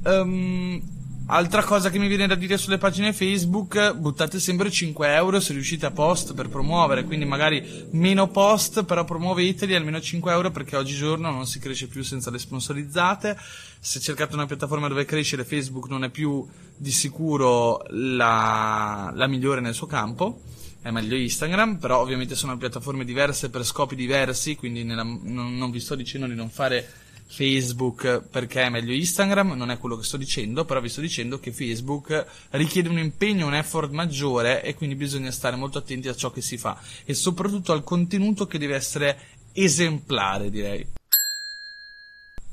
Um, 0.04 0.97
Altra 1.30 1.62
cosa 1.62 1.90
che 1.90 1.98
mi 1.98 2.08
viene 2.08 2.26
da 2.26 2.34
dire 2.34 2.56
sulle 2.56 2.78
pagine 2.78 3.12
Facebook, 3.12 3.92
buttate 3.92 4.40
sempre 4.40 4.70
5 4.70 5.12
euro 5.12 5.40
se 5.40 5.52
riuscite 5.52 5.84
a 5.84 5.90
post 5.90 6.32
per 6.32 6.48
promuovere, 6.48 7.04
quindi 7.04 7.26
magari 7.26 7.86
meno 7.90 8.28
post, 8.28 8.82
però 8.84 9.04
promuoveteli 9.04 9.74
almeno 9.74 10.00
5 10.00 10.32
euro 10.32 10.50
perché 10.50 10.74
oggigiorno 10.76 11.30
non 11.30 11.46
si 11.46 11.58
cresce 11.58 11.86
più 11.86 12.02
senza 12.02 12.30
le 12.30 12.38
sponsorizzate. 12.38 13.36
Se 13.78 14.00
cercate 14.00 14.36
una 14.36 14.46
piattaforma 14.46 14.88
dove 14.88 15.04
crescere, 15.04 15.44
Facebook 15.44 15.90
non 15.90 16.02
è 16.04 16.08
più 16.08 16.48
di 16.74 16.90
sicuro 16.90 17.84
la, 17.90 19.12
la 19.14 19.26
migliore 19.26 19.60
nel 19.60 19.74
suo 19.74 19.86
campo 19.86 20.40
è 20.80 20.90
meglio 20.90 21.16
Instagram, 21.16 21.76
però 21.76 22.00
ovviamente 22.00 22.34
sono 22.34 22.56
piattaforme 22.56 23.04
diverse 23.04 23.50
per 23.50 23.64
scopi 23.64 23.96
diversi, 23.96 24.56
quindi 24.56 24.84
nella, 24.84 25.02
non, 25.02 25.58
non 25.58 25.70
vi 25.70 25.80
sto 25.80 25.94
dicendo 25.94 26.26
di 26.26 26.34
non 26.34 26.48
fare 26.48 26.88
Facebook 27.28 28.22
perché 28.30 28.62
è 28.62 28.68
meglio 28.70 28.92
Instagram, 28.92 29.52
non 29.52 29.70
è 29.70 29.78
quello 29.78 29.96
che 29.96 30.02
sto 30.02 30.16
dicendo, 30.16 30.64
però 30.64 30.80
vi 30.80 30.88
sto 30.88 31.00
dicendo 31.00 31.38
che 31.38 31.52
Facebook 31.52 32.26
richiede 32.50 32.88
un 32.88 32.98
impegno, 32.98 33.46
un 33.46 33.54
effort 33.54 33.90
maggiore 33.92 34.62
e 34.62 34.74
quindi 34.74 34.96
bisogna 34.96 35.30
stare 35.30 35.54
molto 35.54 35.78
attenti 35.78 36.08
a 36.08 36.14
ciò 36.14 36.30
che 36.30 36.40
si 36.40 36.56
fa 36.56 36.80
e 37.04 37.14
soprattutto 37.14 37.72
al 37.72 37.84
contenuto 37.84 38.46
che 38.46 38.58
deve 38.58 38.74
essere 38.74 39.18
esemplare, 39.52 40.50
direi. 40.50 40.86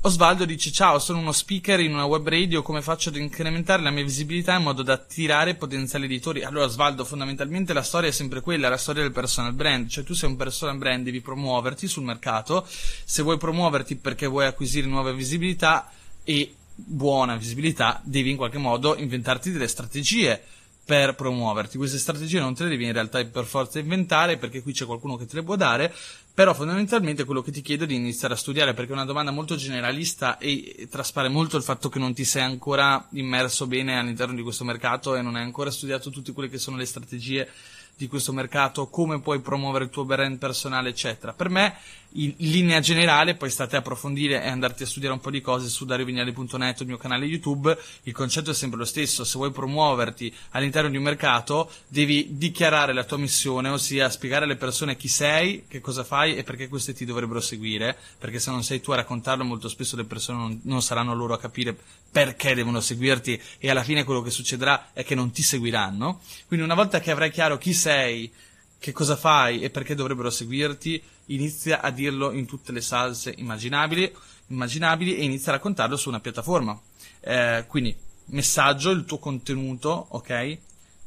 Osvaldo 0.06 0.44
dice 0.44 0.70
ciao, 0.70 1.00
sono 1.00 1.18
uno 1.18 1.32
speaker 1.32 1.80
in 1.80 1.92
una 1.92 2.04
web 2.04 2.28
radio, 2.28 2.62
come 2.62 2.80
faccio 2.80 3.08
ad 3.08 3.16
incrementare 3.16 3.82
la 3.82 3.90
mia 3.90 4.04
visibilità 4.04 4.54
in 4.54 4.62
modo 4.62 4.84
da 4.84 4.92
attirare 4.92 5.56
potenziali 5.56 6.04
editori? 6.04 6.44
Allora 6.44 6.66
Osvaldo, 6.66 7.04
fondamentalmente 7.04 7.72
la 7.72 7.82
storia 7.82 8.10
è 8.10 8.12
sempre 8.12 8.40
quella, 8.40 8.68
la 8.68 8.76
storia 8.76 9.02
del 9.02 9.10
personal 9.10 9.52
brand, 9.52 9.88
cioè 9.88 10.04
tu 10.04 10.14
sei 10.14 10.28
un 10.30 10.36
personal 10.36 10.78
brand, 10.78 11.02
devi 11.02 11.20
promuoverti 11.20 11.88
sul 11.88 12.04
mercato, 12.04 12.64
se 12.68 13.22
vuoi 13.22 13.36
promuoverti 13.36 13.96
perché 13.96 14.28
vuoi 14.28 14.46
acquisire 14.46 14.86
nuova 14.86 15.10
visibilità 15.10 15.90
e 16.22 16.54
buona 16.72 17.34
visibilità, 17.34 18.00
devi 18.04 18.30
in 18.30 18.36
qualche 18.36 18.58
modo 18.58 18.96
inventarti 18.96 19.50
delle 19.50 19.66
strategie 19.66 20.40
per 20.84 21.16
promuoverti. 21.16 21.78
Queste 21.78 21.98
strategie 21.98 22.38
non 22.38 22.54
te 22.54 22.62
le 22.62 22.68
devi 22.70 22.84
in 22.84 22.92
realtà 22.92 23.24
per 23.24 23.44
forza 23.44 23.80
inventare 23.80 24.36
perché 24.36 24.62
qui 24.62 24.72
c'è 24.72 24.86
qualcuno 24.86 25.16
che 25.16 25.26
te 25.26 25.34
le 25.34 25.42
può 25.42 25.56
dare, 25.56 25.92
però 26.36 26.52
fondamentalmente 26.52 27.24
quello 27.24 27.40
che 27.40 27.50
ti 27.50 27.62
chiedo 27.62 27.84
è 27.84 27.86
di 27.86 27.94
iniziare 27.94 28.34
a 28.34 28.36
studiare 28.36 28.74
perché 28.74 28.90
è 28.90 28.94
una 28.94 29.06
domanda 29.06 29.30
molto 29.30 29.56
generalista 29.56 30.36
e 30.36 30.86
traspare 30.90 31.30
molto 31.30 31.56
il 31.56 31.62
fatto 31.62 31.88
che 31.88 31.98
non 31.98 32.12
ti 32.12 32.26
sei 32.26 32.42
ancora 32.42 33.08
immerso 33.12 33.66
bene 33.66 33.98
all'interno 33.98 34.34
di 34.34 34.42
questo 34.42 34.62
mercato 34.62 35.16
e 35.16 35.22
non 35.22 35.36
hai 35.36 35.42
ancora 35.44 35.70
studiato 35.70 36.10
tutte 36.10 36.34
quelle 36.34 36.50
che 36.50 36.58
sono 36.58 36.76
le 36.76 36.84
strategie 36.84 37.48
di 37.96 38.06
questo 38.06 38.34
mercato, 38.34 38.88
come 38.88 39.22
puoi 39.22 39.40
promuovere 39.40 39.84
il 39.84 39.90
tuo 39.90 40.04
brand 40.04 40.36
personale, 40.36 40.90
eccetera. 40.90 41.32
Per 41.32 41.48
me, 41.48 41.74
in, 42.22 42.34
linea 42.38 42.80
generale, 42.80 43.34
poi 43.34 43.50
state 43.50 43.76
a 43.76 43.80
approfondire 43.80 44.42
e 44.42 44.48
andarti 44.48 44.82
a 44.82 44.86
studiare 44.86 45.14
un 45.14 45.20
po' 45.20 45.30
di 45.30 45.40
cose 45.40 45.68
su 45.68 45.84
dariovignali.net, 45.84 46.80
il 46.80 46.86
mio 46.86 46.96
canale 46.96 47.26
YouTube, 47.26 47.76
il 48.04 48.12
concetto 48.12 48.50
è 48.50 48.54
sempre 48.54 48.78
lo 48.78 48.84
stesso, 48.84 49.24
se 49.24 49.36
vuoi 49.36 49.50
promuoverti 49.50 50.32
all'interno 50.50 50.90
di 50.90 50.96
un 50.96 51.02
mercato, 51.02 51.70
devi 51.88 52.36
dichiarare 52.36 52.92
la 52.92 53.04
tua 53.04 53.18
missione, 53.18 53.68
ossia 53.68 54.08
spiegare 54.10 54.44
alle 54.44 54.56
persone 54.56 54.96
chi 54.96 55.08
sei, 55.08 55.64
che 55.68 55.80
cosa 55.80 56.04
fai 56.04 56.36
e 56.36 56.42
perché 56.42 56.68
queste 56.68 56.94
ti 56.94 57.04
dovrebbero 57.04 57.40
seguire, 57.40 57.96
perché 58.18 58.38
se 58.38 58.50
non 58.50 58.62
sei 58.62 58.80
tu 58.80 58.92
a 58.92 58.96
raccontarlo, 58.96 59.44
molto 59.44 59.68
spesso 59.68 59.96
le 59.96 60.04
persone 60.04 60.38
non, 60.38 60.60
non 60.64 60.82
saranno 60.82 61.14
loro 61.14 61.34
a 61.34 61.38
capire 61.38 61.76
perché 62.10 62.54
devono 62.54 62.80
seguirti 62.80 63.40
e 63.58 63.70
alla 63.70 63.82
fine 63.82 64.04
quello 64.04 64.22
che 64.22 64.30
succederà 64.30 64.88
è 64.92 65.04
che 65.04 65.14
non 65.14 65.32
ti 65.32 65.42
seguiranno. 65.42 66.20
Quindi 66.46 66.64
una 66.64 66.74
volta 66.74 67.00
che 67.00 67.10
avrai 67.10 67.30
chiaro 67.30 67.58
chi 67.58 67.74
sei, 67.74 68.32
che 68.86 68.92
cosa 68.92 69.16
fai 69.16 69.62
e 69.62 69.70
perché 69.70 69.96
dovrebbero 69.96 70.30
seguirti, 70.30 71.02
inizia 71.26 71.80
a 71.80 71.90
dirlo 71.90 72.30
in 72.30 72.46
tutte 72.46 72.70
le 72.70 72.80
salse 72.80 73.34
immaginabili, 73.36 74.14
immaginabili 74.46 75.16
e 75.16 75.24
inizia 75.24 75.50
a 75.50 75.56
raccontarlo 75.56 75.96
su 75.96 76.08
una 76.08 76.20
piattaforma. 76.20 76.80
Eh, 77.18 77.64
quindi 77.66 77.96
messaggio, 78.26 78.90
il 78.90 79.04
tuo 79.04 79.18
contenuto, 79.18 80.06
ok? 80.10 80.58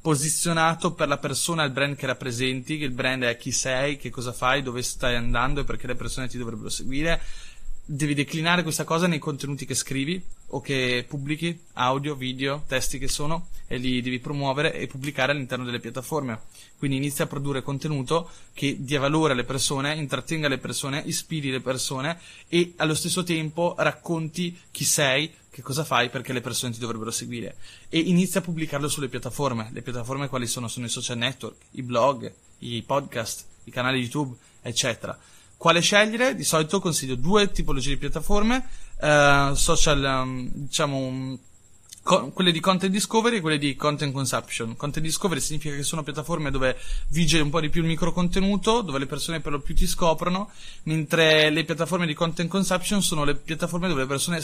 Posizionato 0.02 0.92
per 0.92 1.08
la 1.08 1.20
persona, 1.20 1.64
il 1.64 1.72
brand 1.72 1.96
che 1.96 2.06
rappresenti, 2.06 2.78
che 2.78 2.84
il 2.84 2.92
brand 2.92 3.24
è 3.24 3.38
chi 3.38 3.54
sei, 3.54 3.96
che 3.96 4.10
cosa 4.10 4.34
fai, 4.34 4.62
dove 4.62 4.82
stai 4.82 5.16
andando 5.16 5.62
e 5.62 5.64
perché 5.64 5.88
le 5.88 5.96
persone 5.96 6.28
ti 6.28 6.38
dovrebbero 6.38 6.68
seguire 6.68 7.22
devi 7.92 8.14
declinare 8.14 8.62
questa 8.62 8.84
cosa 8.84 9.08
nei 9.08 9.18
contenuti 9.18 9.66
che 9.66 9.74
scrivi 9.74 10.24
o 10.50 10.62
che 10.62 11.06
pubblichi, 11.08 11.60
audio, 11.74 12.16
video, 12.16 12.64
testi 12.68 12.98
che 12.98 13.08
sono, 13.08 13.48
e 13.72 13.78
li 13.78 14.02
devi 14.02 14.20
promuovere 14.20 14.74
e 14.74 14.88
pubblicare 14.88 15.32
all'interno 15.32 15.64
delle 15.64 15.80
piattaforme. 15.80 16.42
Quindi 16.78 16.98
inizia 16.98 17.26
a 17.26 17.28
produrre 17.28 17.62
contenuto 17.62 18.30
che 18.54 18.78
dia 18.80 19.00
valore 19.00 19.34
alle 19.34 19.44
persone, 19.44 19.94
intrattenga 19.96 20.48
le 20.48 20.58
persone, 20.58 21.04
ispiri 21.06 21.52
le 21.52 21.60
persone 21.60 22.20
e 22.48 22.74
allo 22.78 22.96
stesso 22.96 23.24
tempo 23.24 23.76
racconti 23.78 24.58
chi 24.72 24.84
sei, 24.84 25.32
che 25.52 25.62
cosa 25.62 25.84
fai 25.84 26.10
perché 26.10 26.34
le 26.34 26.42
persone 26.42 26.74
ti 26.74 26.80
dovrebbero 26.80 27.12
seguire. 27.12 27.58
E 27.90 28.00
inizia 28.00 28.40
a 28.40 28.44
pubblicarlo 28.44 28.88
sulle 28.88 29.08
piattaforme. 29.08 29.70
Le 29.72 29.84
piattaforme 29.84 30.30
quali 30.30 30.48
sono? 30.48 30.68
Sono 30.68 30.88
i 30.88 30.90
social 30.90 31.18
network, 31.18 31.58
i 31.72 31.84
blog, 31.84 32.34
i 32.60 32.82
podcast, 32.82 33.46
i 33.66 33.72
canali 33.72 34.00
YouTube, 34.00 34.36
eccetera 34.64 35.18
quale 35.60 35.82
scegliere? 35.82 36.36
Di 36.36 36.46
solito 36.46 36.80
consiglio 36.80 37.16
due 37.16 37.52
tipologie 37.52 37.90
di 37.90 37.98
piattaforme, 37.98 38.66
uh, 39.02 39.54
social, 39.56 40.02
um, 40.02 40.50
diciamo, 40.54 41.38
co- 42.02 42.30
quelle 42.30 42.54
di 42.54 42.62
content 42.62 42.90
discovery 42.90 43.36
e 43.36 43.42
quelle 43.42 43.58
di 43.58 43.76
content 43.76 44.14
consumption. 44.14 44.78
Content 44.78 45.06
discovery 45.06 45.42
significa 45.42 45.76
che 45.76 45.84
sono 45.84 46.02
piattaforme 46.02 46.50
dove 46.50 46.78
vige 47.10 47.42
un 47.42 47.50
po' 47.50 47.60
di 47.60 47.68
più 47.68 47.82
il 47.82 47.88
microcontenuto, 47.88 48.80
dove 48.80 49.00
le 49.00 49.06
persone 49.06 49.42
per 49.42 49.52
lo 49.52 49.60
più 49.60 49.76
ti 49.76 49.86
scoprono, 49.86 50.50
mentre 50.84 51.50
le 51.50 51.66
piattaforme 51.66 52.06
di 52.06 52.14
content 52.14 52.50
consumption 52.50 53.02
sono 53.02 53.26
le 53.26 53.36
piattaforme 53.36 53.90
dove 53.90 54.00
le 54.00 54.08
persone 54.08 54.42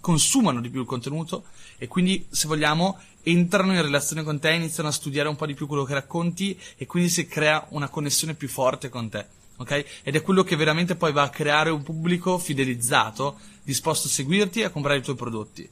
consumano 0.00 0.60
di 0.60 0.68
più 0.68 0.80
il 0.80 0.86
contenuto 0.86 1.44
e 1.78 1.86
quindi, 1.86 2.26
se 2.28 2.48
vogliamo, 2.48 2.98
entrano 3.22 3.72
in 3.72 3.82
relazione 3.82 4.24
con 4.24 4.40
te, 4.40 4.50
iniziano 4.50 4.88
a 4.88 4.92
studiare 4.92 5.28
un 5.28 5.36
po' 5.36 5.46
di 5.46 5.54
più 5.54 5.68
quello 5.68 5.84
che 5.84 5.94
racconti 5.94 6.58
e 6.76 6.86
quindi 6.86 7.08
si 7.08 7.28
crea 7.28 7.64
una 7.68 7.88
connessione 7.88 8.34
più 8.34 8.48
forte 8.48 8.88
con 8.88 9.08
te 9.08 9.36
ok? 9.56 9.84
Ed 10.02 10.14
è 10.14 10.22
quello 10.22 10.42
che 10.42 10.56
veramente 10.56 10.96
poi 10.96 11.12
va 11.12 11.22
a 11.22 11.30
creare 11.30 11.70
un 11.70 11.82
pubblico 11.82 12.38
fidelizzato, 12.38 13.38
disposto 13.62 14.08
a 14.08 14.10
seguirti 14.10 14.60
e 14.60 14.64
a 14.64 14.70
comprare 14.70 14.98
i 14.98 15.02
tuoi 15.02 15.16
prodotti. 15.16 15.68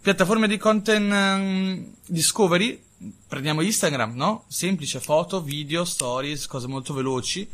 Piattaforme 0.00 0.46
di 0.48 0.58
content 0.58 1.10
um, 1.10 1.94
discovery, 2.06 2.78
prendiamo 3.26 3.62
Instagram, 3.62 4.14
no? 4.14 4.44
Semplice, 4.48 5.00
foto, 5.00 5.42
video, 5.42 5.84
stories, 5.84 6.46
cose 6.46 6.66
molto 6.66 6.92
veloci. 6.92 7.48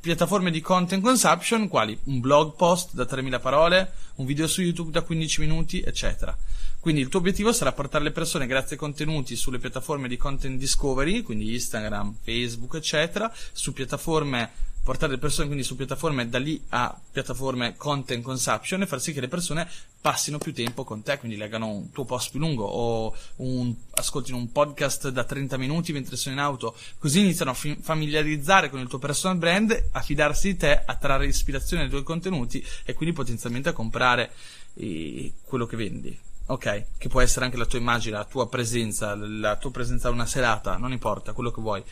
Piattaforme 0.00 0.50
di 0.50 0.60
content 0.60 1.02
consumption, 1.02 1.66
quali? 1.66 1.98
Un 2.04 2.20
blog 2.20 2.56
post 2.56 2.94
da 2.94 3.06
3000 3.06 3.40
parole, 3.40 3.92
un 4.16 4.26
video 4.26 4.46
su 4.46 4.60
YouTube 4.60 4.90
da 4.90 5.00
15 5.00 5.40
minuti, 5.40 5.80
eccetera. 5.80 6.36
Quindi 6.78 7.00
il 7.00 7.08
tuo 7.08 7.20
obiettivo 7.20 7.52
sarà 7.52 7.72
portare 7.72 8.04
le 8.04 8.12
persone 8.12 8.46
grazie 8.46 8.72
ai 8.72 8.78
contenuti 8.78 9.34
sulle 9.34 9.58
piattaforme 9.58 10.08
di 10.08 10.16
content 10.16 10.58
discovery, 10.58 11.22
quindi 11.22 11.52
Instagram, 11.52 12.16
Facebook, 12.22 12.74
eccetera, 12.74 13.32
su 13.52 13.72
piattaforme 13.72 14.50
portare 14.88 15.12
le 15.12 15.18
persone 15.18 15.48
quindi 15.48 15.64
su 15.64 15.76
piattaforme 15.76 16.30
da 16.30 16.38
lì 16.38 16.64
a 16.70 16.98
piattaforme 17.12 17.76
content 17.76 18.22
consumption 18.22 18.80
e 18.80 18.86
far 18.86 19.02
sì 19.02 19.12
che 19.12 19.20
le 19.20 19.28
persone 19.28 19.68
passino 20.00 20.38
più 20.38 20.54
tempo 20.54 20.82
con 20.82 21.02
te, 21.02 21.18
quindi 21.18 21.36
leggano 21.36 21.66
un 21.66 21.90
tuo 21.90 22.06
post 22.06 22.30
più 22.30 22.40
lungo 22.40 22.64
o 22.64 23.14
un, 23.36 23.74
ascoltino 23.90 24.38
un 24.38 24.50
podcast 24.50 25.10
da 25.10 25.24
30 25.24 25.58
minuti 25.58 25.92
mentre 25.92 26.16
sono 26.16 26.36
in 26.36 26.40
auto, 26.40 26.74
così 26.98 27.20
iniziano 27.20 27.50
a 27.50 27.54
fi- 27.54 27.76
familiarizzare 27.78 28.70
con 28.70 28.80
il 28.80 28.88
tuo 28.88 28.98
personal 28.98 29.36
brand, 29.36 29.88
a 29.92 30.00
fidarsi 30.00 30.52
di 30.52 30.56
te, 30.56 30.82
a 30.82 30.94
trarre 30.94 31.26
ispirazione 31.26 31.82
dai 31.82 31.90
tuoi 31.90 32.02
contenuti 32.02 32.64
e 32.86 32.94
quindi 32.94 33.14
potenzialmente 33.14 33.68
a 33.68 33.74
comprare 33.74 34.32
eh, 34.72 35.34
quello 35.44 35.66
che 35.66 35.76
vendi. 35.76 36.18
Ok, 36.46 36.84
che 36.96 37.08
può 37.08 37.20
essere 37.20 37.44
anche 37.44 37.58
la 37.58 37.66
tua 37.66 37.78
immagine, 37.78 38.16
la 38.16 38.24
tua 38.24 38.48
presenza, 38.48 39.14
la 39.14 39.56
tua 39.56 39.70
presenza 39.70 40.08
a 40.08 40.12
una 40.12 40.24
serata, 40.24 40.78
non 40.78 40.92
importa, 40.92 41.34
quello 41.34 41.50
che 41.50 41.60
vuoi. 41.60 41.84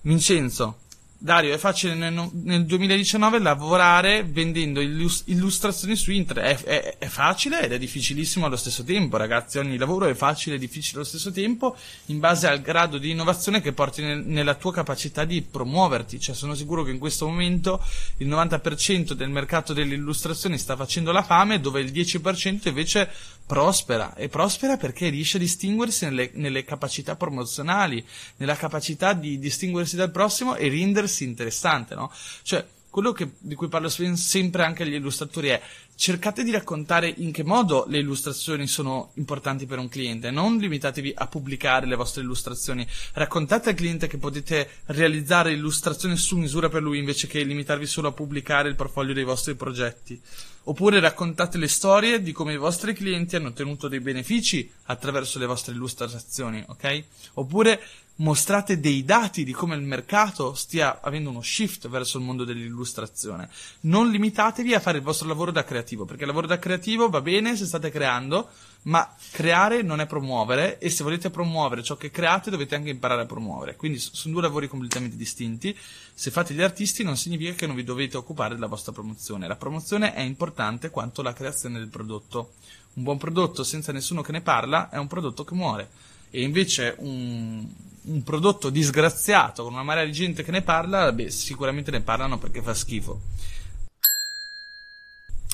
Vincenzo, 0.00 0.78
Dario, 1.20 1.52
è 1.52 1.58
facile 1.58 1.94
nel, 1.94 2.30
nel 2.32 2.64
2019 2.64 3.40
lavorare 3.40 4.22
vendendo 4.22 4.80
illus- 4.80 5.24
illustrazioni 5.26 5.96
su 5.96 6.12
internet. 6.12 6.62
È, 6.62 6.64
è, 6.64 6.98
è, 6.98 7.06
facile 7.08 7.60
ed 7.62 7.72
è 7.72 7.78
difficilissimo 7.78 8.46
allo 8.46 8.54
stesso 8.54 8.84
tempo, 8.84 9.16
ragazzi. 9.16 9.58
Ogni 9.58 9.76
lavoro 9.78 10.06
è 10.06 10.14
facile 10.14 10.54
e 10.54 10.58
difficile 10.60 10.98
allo 10.98 11.08
stesso 11.08 11.32
tempo, 11.32 11.76
in 12.06 12.20
base 12.20 12.46
al 12.46 12.60
grado 12.60 12.98
di 12.98 13.10
innovazione 13.10 13.60
che 13.60 13.72
porti 13.72 14.00
nel, 14.00 14.20
nella 14.24 14.54
tua 14.54 14.72
capacità 14.72 15.24
di 15.24 15.42
promuoverti. 15.42 16.20
Cioè, 16.20 16.36
sono 16.36 16.54
sicuro 16.54 16.84
che 16.84 16.92
in 16.92 16.98
questo 17.00 17.26
momento 17.26 17.82
il 18.18 18.28
90% 18.28 19.14
del 19.14 19.28
mercato 19.28 19.72
delle 19.72 19.96
illustrazioni 19.96 20.56
sta 20.56 20.76
facendo 20.76 21.10
la 21.10 21.24
fame, 21.24 21.58
dove 21.58 21.80
il 21.80 21.90
10% 21.90 22.68
invece 22.68 23.10
prospera. 23.44 24.14
E 24.14 24.28
prospera 24.28 24.76
perché 24.76 25.08
riesce 25.08 25.38
a 25.38 25.40
distinguersi 25.40 26.04
nelle, 26.04 26.30
nelle 26.34 26.62
capacità 26.62 27.16
promozionali, 27.16 28.06
nella 28.36 28.54
capacità 28.54 29.14
di 29.14 29.40
distinguersi 29.40 29.96
dal 29.96 30.12
prossimo 30.12 30.54
e 30.54 30.68
rendersi 31.08 31.24
interessante, 31.24 31.94
no? 31.94 32.12
Cioè, 32.42 32.64
quello 32.90 33.12
che, 33.12 33.32
di 33.38 33.54
cui 33.54 33.68
parlo 33.68 33.88
sempre 33.88 34.64
anche 34.64 34.82
agli 34.82 34.94
illustratori 34.94 35.48
è 35.48 35.60
cercate 35.94 36.42
di 36.42 36.50
raccontare 36.50 37.12
in 37.18 37.32
che 37.32 37.44
modo 37.44 37.84
le 37.88 37.98
illustrazioni 37.98 38.66
sono 38.66 39.10
importanti 39.14 39.66
per 39.66 39.78
un 39.78 39.88
cliente, 39.88 40.30
non 40.30 40.56
limitatevi 40.56 41.12
a 41.14 41.26
pubblicare 41.26 41.86
le 41.86 41.96
vostre 41.96 42.22
illustrazioni, 42.22 42.86
raccontate 43.14 43.70
al 43.70 43.74
cliente 43.74 44.06
che 44.06 44.16
potete 44.16 44.68
realizzare 44.86 45.52
illustrazioni 45.52 46.16
su 46.16 46.38
misura 46.38 46.68
per 46.68 46.82
lui 46.82 46.98
invece 46.98 47.26
che 47.26 47.42
limitarvi 47.42 47.86
solo 47.86 48.08
a 48.08 48.12
pubblicare 48.12 48.68
il 48.68 48.76
portfolio 48.76 49.14
dei 49.14 49.24
vostri 49.24 49.54
progetti. 49.54 50.20
Oppure 50.64 51.00
raccontate 51.00 51.56
le 51.56 51.68
storie 51.68 52.22
di 52.22 52.32
come 52.32 52.54
i 52.54 52.58
vostri 52.58 52.94
clienti 52.94 53.36
hanno 53.36 53.48
ottenuto 53.48 53.88
dei 53.88 54.00
benefici 54.00 54.70
attraverso 54.84 55.38
le 55.38 55.46
vostre 55.46 55.72
illustrazioni, 55.72 56.62
ok? 56.66 57.04
Oppure 57.34 57.80
mostrate 58.20 58.80
dei 58.80 59.04
dati 59.04 59.44
di 59.44 59.52
come 59.52 59.76
il 59.76 59.82
mercato 59.82 60.54
stia 60.54 61.00
avendo 61.00 61.30
uno 61.30 61.42
shift 61.42 61.88
verso 61.88 62.18
il 62.18 62.24
mondo 62.24 62.44
dell'illustrazione. 62.44 63.48
Non 63.80 64.10
limitatevi 64.10 64.74
a 64.74 64.80
fare 64.80 64.98
il 64.98 65.04
vostro 65.04 65.28
lavoro 65.28 65.50
da 65.50 65.64
creativo, 65.64 66.04
perché 66.04 66.22
il 66.22 66.28
lavoro 66.28 66.46
da 66.46 66.58
creativo 66.58 67.08
va 67.08 67.20
bene 67.20 67.56
se 67.56 67.66
state 67.66 67.90
creando, 67.90 68.48
ma 68.82 69.14
creare 69.30 69.82
non 69.82 70.00
è 70.00 70.06
promuovere 70.06 70.78
e 70.78 70.90
se 70.90 71.04
volete 71.04 71.30
promuovere 71.30 71.82
ciò 71.82 71.96
che 71.96 72.10
create 72.10 72.50
dovete 72.50 72.74
anche 72.74 72.90
imparare 72.90 73.22
a 73.22 73.26
promuovere. 73.26 73.76
Quindi 73.76 73.98
sono 73.98 74.34
due 74.34 74.42
lavori 74.42 74.68
completamente 74.68 75.16
distinti. 75.16 75.76
Se 76.14 76.30
fate 76.30 76.54
gli 76.54 76.62
artisti 76.62 77.04
non 77.04 77.16
significa 77.16 77.52
che 77.52 77.66
non 77.66 77.76
vi 77.76 77.84
dovete 77.84 78.16
occupare 78.16 78.54
della 78.54 78.66
vostra 78.66 78.92
promozione. 78.92 79.46
La 79.46 79.56
promozione 79.56 80.14
è 80.14 80.20
importante 80.20 80.90
quanto 80.90 81.22
la 81.22 81.32
creazione 81.32 81.78
del 81.78 81.88
prodotto. 81.88 82.54
Un 82.94 83.04
buon 83.04 83.18
prodotto 83.18 83.62
senza 83.62 83.92
nessuno 83.92 84.22
che 84.22 84.32
ne 84.32 84.40
parla 84.40 84.90
è 84.90 84.96
un 84.96 85.06
prodotto 85.06 85.44
che 85.44 85.54
muore. 85.54 85.90
E 86.30 86.42
invece 86.42 86.94
un, 86.98 87.66
un 88.02 88.22
prodotto 88.22 88.70
disgraziato 88.70 89.62
con 89.62 89.72
una 89.72 89.82
marea 89.82 90.04
di 90.04 90.12
gente 90.12 90.42
che 90.42 90.50
ne 90.50 90.62
parla, 90.62 91.12
beh, 91.12 91.30
sicuramente 91.30 91.90
ne 91.90 92.00
parlano 92.00 92.38
perché 92.38 92.62
fa 92.62 92.74
schifo. 92.74 93.20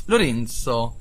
Lorenzo 0.06 0.98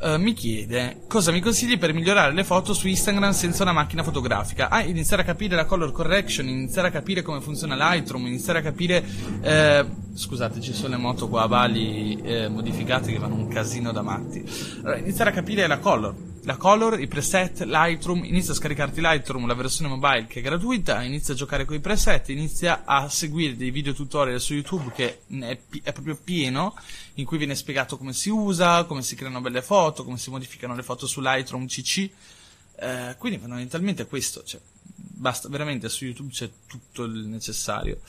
uh, 0.00 0.16
mi 0.16 0.32
chiede 0.34 1.02
cosa 1.08 1.32
mi 1.32 1.40
consigli 1.40 1.78
per 1.78 1.92
migliorare 1.92 2.32
le 2.32 2.44
foto 2.44 2.72
su 2.74 2.86
Instagram 2.86 3.32
senza 3.32 3.62
una 3.62 3.72
macchina 3.72 4.02
fotografica. 4.02 4.68
Ah, 4.68 4.82
iniziare 4.82 5.22
a 5.22 5.24
capire 5.24 5.56
la 5.56 5.64
color 5.64 5.92
correction, 5.92 6.48
iniziare 6.48 6.88
a 6.88 6.90
capire 6.90 7.22
come 7.22 7.40
funziona 7.40 7.74
Lightroom, 7.74 8.26
iniziare 8.26 8.60
a 8.60 8.62
capire. 8.62 9.04
Eh, 9.40 9.86
scusate, 10.14 10.60
ci 10.60 10.72
sono 10.72 10.90
le 10.90 10.96
moto 10.96 11.28
qua 11.28 11.42
a 11.42 11.48
Bali 11.48 12.20
eh, 12.22 12.48
modificate 12.48 13.12
che 13.12 13.18
vanno 13.18 13.34
un 13.34 13.48
casino 13.48 13.92
da 13.92 14.02
matti. 14.02 14.44
Allora, 14.78 14.98
iniziare 14.98 15.30
a 15.30 15.32
capire 15.32 15.66
la 15.66 15.78
color 15.78 16.14
la 16.44 16.56
color, 16.56 16.98
i 17.00 17.06
preset, 17.06 17.64
Lightroom, 17.64 18.24
inizia 18.24 18.52
a 18.52 18.56
scaricarti 18.56 19.00
Lightroom, 19.00 19.46
la 19.46 19.54
versione 19.54 19.90
mobile 19.90 20.26
che 20.26 20.40
è 20.40 20.42
gratuita, 20.42 21.02
inizia 21.02 21.34
a 21.34 21.36
giocare 21.36 21.64
con 21.64 21.76
i 21.76 21.80
preset, 21.80 22.30
inizia 22.30 22.84
a 22.84 23.08
seguire 23.10 23.56
dei 23.56 23.70
video 23.70 23.92
tutorial 23.92 24.40
su 24.40 24.54
YouTube 24.54 24.90
che 24.92 25.20
è, 25.28 25.58
è, 25.82 25.92
proprio 25.92 26.16
pieno, 26.22 26.74
in 27.14 27.26
cui 27.26 27.36
viene 27.36 27.54
spiegato 27.54 27.98
come 27.98 28.14
si 28.14 28.30
usa, 28.30 28.84
come 28.84 29.02
si 29.02 29.16
creano 29.16 29.40
belle 29.40 29.60
foto, 29.60 30.02
come 30.02 30.16
si 30.16 30.30
modificano 30.30 30.74
le 30.74 30.82
foto 30.82 31.06
su 31.06 31.20
Lightroom 31.20 31.66
CC. 31.66 32.08
Eh, 32.76 33.14
quindi 33.18 33.38
fondamentalmente 33.38 34.06
questo, 34.06 34.42
cioè, 34.42 34.60
basta, 34.94 35.48
veramente 35.50 35.90
su 35.90 36.06
YouTube 36.06 36.32
c'è 36.32 36.48
tutto 36.66 37.04
il 37.04 37.26
necessario. 37.26 38.00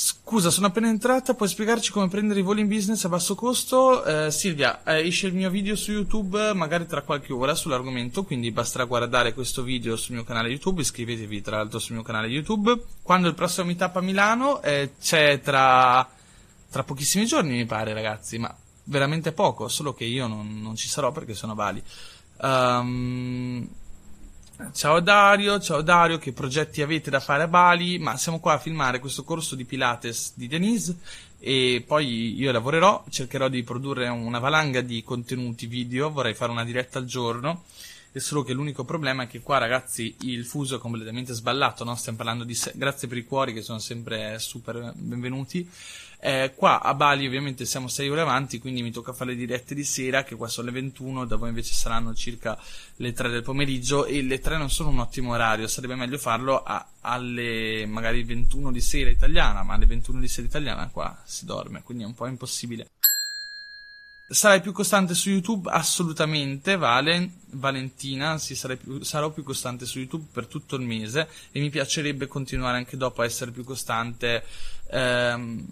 Scusa, 0.00 0.50
sono 0.50 0.68
appena 0.68 0.86
entrata, 0.86 1.34
puoi 1.34 1.48
spiegarci 1.48 1.90
come 1.90 2.06
prendere 2.06 2.38
i 2.38 2.44
voli 2.44 2.60
in 2.60 2.68
business 2.68 3.04
a 3.04 3.08
basso 3.08 3.34
costo? 3.34 4.04
Eh, 4.04 4.30
Silvia, 4.30 4.84
eh, 4.84 5.04
esce 5.04 5.26
il 5.26 5.34
mio 5.34 5.50
video 5.50 5.74
su 5.74 5.90
YouTube 5.90 6.54
magari 6.54 6.86
tra 6.86 7.02
qualche 7.02 7.32
ora 7.32 7.56
sull'argomento, 7.56 8.22
quindi 8.22 8.52
basterà 8.52 8.84
guardare 8.84 9.34
questo 9.34 9.64
video 9.64 9.96
sul 9.96 10.14
mio 10.14 10.22
canale 10.22 10.50
YouTube, 10.50 10.82
iscrivetevi 10.82 11.40
tra 11.40 11.56
l'altro 11.56 11.80
sul 11.80 11.96
mio 11.96 12.04
canale 12.04 12.28
YouTube. 12.28 12.80
Quando 13.02 13.26
il 13.26 13.34
prossimo 13.34 13.66
meetup 13.66 13.96
a 13.96 14.00
Milano 14.00 14.62
eh, 14.62 14.92
c'è 15.00 15.40
tra, 15.40 16.08
tra 16.70 16.84
pochissimi 16.84 17.26
giorni 17.26 17.56
mi 17.56 17.66
pare 17.66 17.92
ragazzi, 17.92 18.38
ma 18.38 18.56
veramente 18.84 19.32
poco, 19.32 19.66
solo 19.66 19.94
che 19.94 20.04
io 20.04 20.28
non, 20.28 20.62
non 20.62 20.76
ci 20.76 20.86
sarò 20.86 21.10
perché 21.10 21.34
sono 21.34 21.52
a 21.52 21.56
Bali. 21.56 21.82
Um, 22.40 23.68
Ciao 24.72 24.98
Dario, 24.98 25.60
ciao 25.60 25.82
Dario, 25.82 26.18
che 26.18 26.32
progetti 26.32 26.82
avete 26.82 27.10
da 27.10 27.20
fare 27.20 27.44
a 27.44 27.46
Bali? 27.48 28.00
Ma 28.00 28.16
siamo 28.16 28.40
qua 28.40 28.54
a 28.54 28.58
filmare 28.58 28.98
questo 28.98 29.22
corso 29.22 29.54
di 29.54 29.64
Pilates 29.64 30.32
di 30.34 30.48
Denise 30.48 30.96
e 31.38 31.84
poi 31.86 32.34
io 32.34 32.50
lavorerò, 32.50 33.04
cercherò 33.08 33.48
di 33.48 33.62
produrre 33.62 34.08
una 34.08 34.40
valanga 34.40 34.80
di 34.80 35.04
contenuti 35.04 35.66
video, 35.66 36.10
vorrei 36.10 36.34
fare 36.34 36.50
una 36.50 36.64
diretta 36.64 36.98
al 36.98 37.04
giorno 37.04 37.62
è 38.10 38.20
solo 38.20 38.42
che 38.42 38.52
l'unico 38.52 38.84
problema 38.84 39.24
è 39.24 39.26
che 39.26 39.40
qua 39.40 39.58
ragazzi 39.58 40.16
il 40.22 40.44
fuso 40.44 40.76
è 40.76 40.78
completamente 40.78 41.34
sballato, 41.34 41.84
no? 41.84 41.94
Stiamo 41.94 42.16
parlando 42.18 42.42
di... 42.42 42.54
Se- 42.54 42.72
grazie 42.74 43.06
per 43.06 43.18
i 43.18 43.24
cuori 43.24 43.52
che 43.52 43.62
sono 43.62 43.78
sempre 43.78 44.38
super 44.38 44.92
benvenuti. 44.96 45.68
Eh, 46.20 46.52
qua 46.56 46.82
a 46.82 46.94
Bali 46.94 47.26
ovviamente 47.26 47.64
siamo 47.64 47.86
6 47.86 48.08
ore 48.08 48.22
avanti, 48.22 48.58
quindi 48.58 48.82
mi 48.82 48.90
tocca 48.90 49.12
fare 49.12 49.30
le 49.30 49.36
dirette 49.36 49.74
di 49.74 49.84
sera, 49.84 50.24
che 50.24 50.34
qua 50.34 50.48
sono 50.48 50.66
le 50.66 50.72
21, 50.72 51.24
da 51.26 51.36
voi 51.36 51.50
invece 51.50 51.74
saranno 51.74 52.12
circa 52.12 52.58
le 52.96 53.12
3 53.12 53.28
del 53.28 53.42
pomeriggio 53.42 54.04
e 54.04 54.22
le 54.22 54.40
3 54.40 54.56
non 54.56 54.68
sono 54.68 54.88
un 54.88 54.98
ottimo 54.98 55.32
orario, 55.32 55.68
sarebbe 55.68 55.94
meglio 55.94 56.18
farlo 56.18 56.62
a, 56.62 56.84
alle 57.02 57.86
magari 57.86 58.24
21 58.24 58.72
di 58.72 58.80
sera 58.80 59.10
italiana, 59.10 59.62
ma 59.62 59.74
alle 59.74 59.86
21 59.86 60.18
di 60.18 60.28
sera 60.28 60.48
italiana 60.48 60.88
qua 60.88 61.16
si 61.24 61.44
dorme, 61.44 61.82
quindi 61.82 62.02
è 62.02 62.06
un 62.06 62.14
po' 62.14 62.26
impossibile. 62.26 62.88
Sarai 64.30 64.60
più 64.60 64.72
costante 64.72 65.14
su 65.14 65.30
YouTube? 65.30 65.70
Assolutamente, 65.70 66.76
Vale. 66.76 67.30
Valentina, 67.52 68.36
sì, 68.36 68.58
più, 68.76 69.02
sarò 69.02 69.30
più 69.30 69.42
costante 69.42 69.86
su 69.86 70.00
YouTube 70.00 70.26
per 70.30 70.46
tutto 70.46 70.76
il 70.76 70.82
mese 70.82 71.26
e 71.50 71.60
mi 71.60 71.70
piacerebbe 71.70 72.26
continuare 72.26 72.76
anche 72.76 72.98
dopo 72.98 73.22
a 73.22 73.24
essere 73.24 73.52
più 73.52 73.64
costante 73.64 74.44
ehm, 74.90 75.66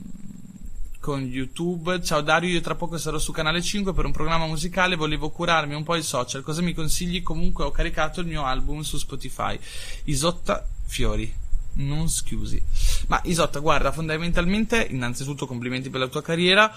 con 1.07 1.23
YouTube. 1.23 2.03
Ciao 2.03 2.21
Dario, 2.21 2.51
io 2.51 2.61
tra 2.61 2.75
poco 2.75 2.99
sarò 2.99 3.17
su 3.19 3.31
Canale 3.31 3.63
5 3.63 3.93
per 3.93 4.07
un 4.07 4.11
programma 4.11 4.49
musicale, 4.49 4.97
volevo 4.97 5.31
curarmi 5.31 5.73
un 5.73 5.85
po' 5.85 5.95
i 5.95 6.03
social. 6.03 6.43
Cosa 6.43 6.63
mi 6.63 6.75
consigli? 6.75 7.23
Comunque 7.23 7.63
ho 7.63 7.71
caricato 7.71 8.19
il 8.19 8.27
mio 8.27 8.45
album 8.45 8.81
su 8.81 8.99
Spotify. 8.99 9.57
Isotta 10.07 10.67
Fiori. 10.85 11.33
Non 11.75 12.09
scusi. 12.09 12.61
Ma 13.07 13.21
Isotta, 13.23 13.61
guarda, 13.61 13.93
fondamentalmente, 13.93 14.85
innanzitutto 14.91 15.47
complimenti 15.47 15.91
per 15.91 16.01
la 16.01 16.09
tua 16.09 16.23
carriera. 16.23 16.75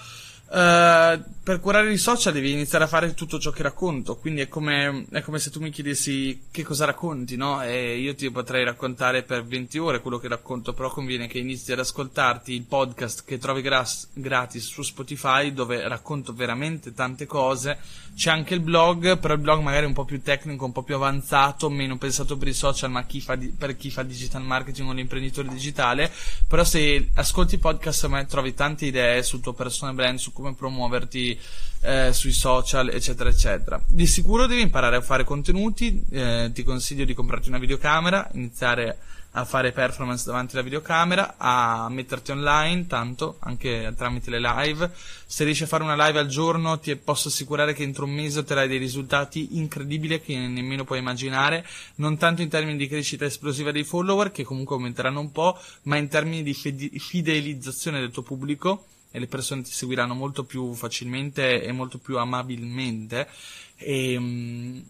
Uh, 0.52 1.22
per 1.42 1.60
curare 1.60 1.92
i 1.92 1.96
social 1.96 2.32
devi 2.32 2.50
iniziare 2.50 2.84
a 2.84 2.88
fare 2.88 3.14
tutto 3.14 3.38
ciò 3.38 3.52
che 3.52 3.62
racconto, 3.62 4.16
quindi 4.16 4.40
è 4.40 4.48
come, 4.48 5.06
è 5.10 5.22
come, 5.22 5.38
se 5.38 5.48
tu 5.48 5.60
mi 5.60 5.70
chiedessi 5.70 6.42
che 6.50 6.64
cosa 6.64 6.84
racconti, 6.84 7.36
no? 7.36 7.62
E 7.62 7.98
io 7.98 8.16
ti 8.16 8.28
potrei 8.30 8.64
raccontare 8.64 9.22
per 9.22 9.44
20 9.44 9.78
ore 9.78 10.00
quello 10.00 10.18
che 10.18 10.26
racconto, 10.26 10.72
però 10.72 10.90
conviene 10.90 11.28
che 11.28 11.38
inizi 11.38 11.70
ad 11.72 11.78
ascoltarti 11.78 12.52
il 12.52 12.64
podcast 12.64 13.24
che 13.24 13.38
trovi 13.38 13.62
gras- 13.62 14.08
gratis 14.12 14.66
su 14.66 14.82
Spotify 14.82 15.52
dove 15.52 15.86
racconto 15.86 16.34
veramente 16.34 16.92
tante 16.92 17.26
cose. 17.26 17.78
C'è 18.14 18.30
anche 18.30 18.54
il 18.54 18.60
blog, 18.60 19.18
però 19.18 19.34
il 19.34 19.40
blog 19.40 19.62
magari 19.62 19.84
è 19.84 19.88
un 19.88 19.94
po' 19.94 20.04
più 20.04 20.20
tecnico, 20.20 20.64
un 20.64 20.72
po' 20.72 20.82
più 20.82 20.96
avanzato, 20.96 21.70
meno 21.70 21.96
pensato 21.96 22.36
per 22.36 22.48
i 22.48 22.52
social, 22.52 22.90
ma 22.90 23.04
chi 23.04 23.24
di- 23.38 23.54
per 23.56 23.76
chi 23.76 23.90
fa 23.90 24.02
digital 24.02 24.42
marketing 24.42 24.88
o 24.88 24.92
l'imprenditore 24.92 25.48
digitale. 25.48 26.12
Però 26.46 26.64
se 26.64 27.08
ascolti 27.14 27.54
il 27.54 27.60
podcast 27.60 28.26
trovi 28.26 28.52
tante 28.52 28.86
idee 28.86 29.22
sul 29.22 29.40
tuo 29.40 29.52
personal 29.52 29.94
brand, 29.94 30.18
su 30.18 30.32
come 30.40 30.54
promuoverti 30.54 31.38
eh, 31.82 32.12
sui 32.12 32.32
social, 32.32 32.88
eccetera, 32.88 33.30
eccetera. 33.30 33.80
Di 33.86 34.06
sicuro 34.06 34.46
devi 34.46 34.62
imparare 34.62 34.96
a 34.96 35.00
fare 35.00 35.24
contenuti, 35.24 36.02
eh, 36.10 36.50
ti 36.52 36.62
consiglio 36.62 37.04
di 37.04 37.14
comprarti 37.14 37.48
una 37.48 37.58
videocamera, 37.58 38.30
iniziare 38.34 38.98
a 39.32 39.44
fare 39.44 39.70
performance 39.70 40.24
davanti 40.26 40.54
alla 40.54 40.64
videocamera, 40.64 41.34
a 41.36 41.88
metterti 41.88 42.32
online, 42.32 42.86
tanto 42.86 43.36
anche 43.40 43.92
tramite 43.96 44.30
le 44.30 44.40
live. 44.40 44.90
Se 45.26 45.44
riesci 45.44 45.62
a 45.62 45.66
fare 45.66 45.84
una 45.84 46.06
live 46.06 46.18
al 46.18 46.26
giorno, 46.26 46.78
ti 46.80 46.94
posso 46.96 47.28
assicurare 47.28 47.72
che 47.72 47.84
entro 47.84 48.06
un 48.06 48.12
mese 48.12 48.40
otterrai 48.40 48.66
dei 48.66 48.78
risultati 48.78 49.58
incredibili 49.58 50.20
che 50.20 50.36
nemmeno 50.36 50.84
puoi 50.84 50.98
immaginare, 50.98 51.64
non 51.96 52.16
tanto 52.16 52.42
in 52.42 52.48
termini 52.48 52.76
di 52.76 52.88
crescita 52.88 53.24
esplosiva 53.24 53.70
dei 53.70 53.84
follower, 53.84 54.32
che 54.32 54.42
comunque 54.42 54.74
aumenteranno 54.74 55.20
un 55.20 55.30
po', 55.30 55.56
ma 55.82 55.96
in 55.96 56.08
termini 56.08 56.42
di 56.42 56.52
fidelizzazione 56.52 58.00
del 58.00 58.10
tuo 58.10 58.22
pubblico 58.22 58.86
e 59.10 59.18
le 59.18 59.26
persone 59.26 59.62
ti 59.62 59.72
seguiranno 59.72 60.14
molto 60.14 60.44
più 60.44 60.74
facilmente 60.74 61.62
e 61.62 61.72
molto 61.72 61.98
più 61.98 62.18
amabilmente. 62.18 63.28
E 63.76 64.16
um, 64.16 64.82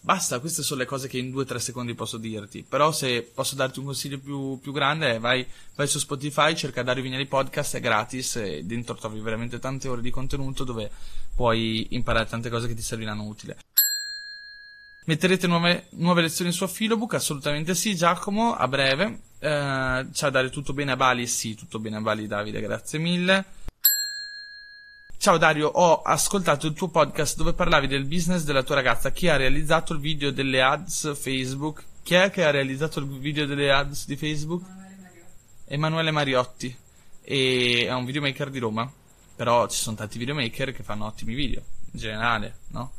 basta, 0.00 0.38
queste 0.38 0.62
sono 0.62 0.80
le 0.80 0.86
cose 0.86 1.08
che 1.08 1.18
in 1.18 1.30
2-3 1.30 1.56
secondi 1.56 1.94
posso 1.94 2.16
dirti. 2.16 2.64
Però 2.66 2.92
se 2.92 3.22
posso 3.22 3.54
darti 3.54 3.78
un 3.78 3.86
consiglio 3.86 4.18
più, 4.18 4.58
più 4.60 4.72
grande, 4.72 5.18
vai, 5.18 5.46
vai, 5.74 5.86
su 5.86 5.98
Spotify, 5.98 6.54
cerca 6.54 6.82
Dario 6.82 7.02
Vignali 7.02 7.26
Podcast, 7.26 7.76
è 7.76 7.80
gratis 7.80 8.36
e 8.36 8.64
dentro 8.64 8.94
trovi 8.94 9.20
veramente 9.20 9.58
tante 9.58 9.88
ore 9.88 10.00
di 10.00 10.10
contenuto 10.10 10.64
dove 10.64 10.90
puoi 11.34 11.88
imparare 11.90 12.26
tante 12.26 12.48
cose 12.48 12.68
che 12.68 12.74
ti 12.74 12.82
serviranno 12.82 13.24
utili. 13.24 13.54
Metterete 15.04 15.46
nuove, 15.46 15.86
nuove 15.92 16.20
lezioni 16.20 16.52
su 16.52 16.64
Affilobook? 16.64 17.14
Assolutamente 17.14 17.74
sì, 17.74 17.94
Giacomo, 17.94 18.54
a 18.54 18.68
breve. 18.68 19.20
Eh, 19.38 20.06
ciao 20.12 20.30
Dario, 20.30 20.50
tutto 20.50 20.74
bene 20.74 20.92
a 20.92 20.96
Bali? 20.96 21.26
Sì, 21.26 21.54
tutto 21.54 21.78
bene 21.78 21.96
a 21.96 22.00
Bali, 22.00 22.26
Davide, 22.26 22.60
grazie 22.60 22.98
mille. 22.98 23.57
Ciao 25.20 25.36
Dario, 25.36 25.66
ho 25.66 26.02
ascoltato 26.02 26.68
il 26.68 26.74
tuo 26.74 26.86
podcast 26.86 27.36
dove 27.36 27.52
parlavi 27.52 27.88
del 27.88 28.04
business 28.04 28.44
della 28.44 28.62
tua 28.62 28.76
ragazza. 28.76 29.10
Chi 29.10 29.26
ha 29.28 29.34
realizzato 29.34 29.92
il 29.92 29.98
video 29.98 30.30
delle 30.30 30.62
ads 30.62 31.18
Facebook? 31.18 31.84
Chi 32.04 32.14
è 32.14 32.30
che 32.30 32.44
ha 32.44 32.52
realizzato 32.52 33.00
il 33.00 33.06
video 33.06 33.44
delle 33.44 33.72
ads 33.72 34.06
di 34.06 34.14
Facebook? 34.16 34.62
Emanuele 35.64 36.12
Mariotti. 36.12 36.74
E 37.20 37.84
è 37.88 37.92
un 37.92 38.04
videomaker 38.04 38.48
di 38.48 38.60
Roma. 38.60 38.88
Però 39.34 39.66
ci 39.66 39.80
sono 39.80 39.96
tanti 39.96 40.18
videomaker 40.18 40.72
che 40.72 40.84
fanno 40.84 41.06
ottimi 41.06 41.34
video, 41.34 41.62
in 41.90 41.98
generale, 41.98 42.58
no? 42.68 42.92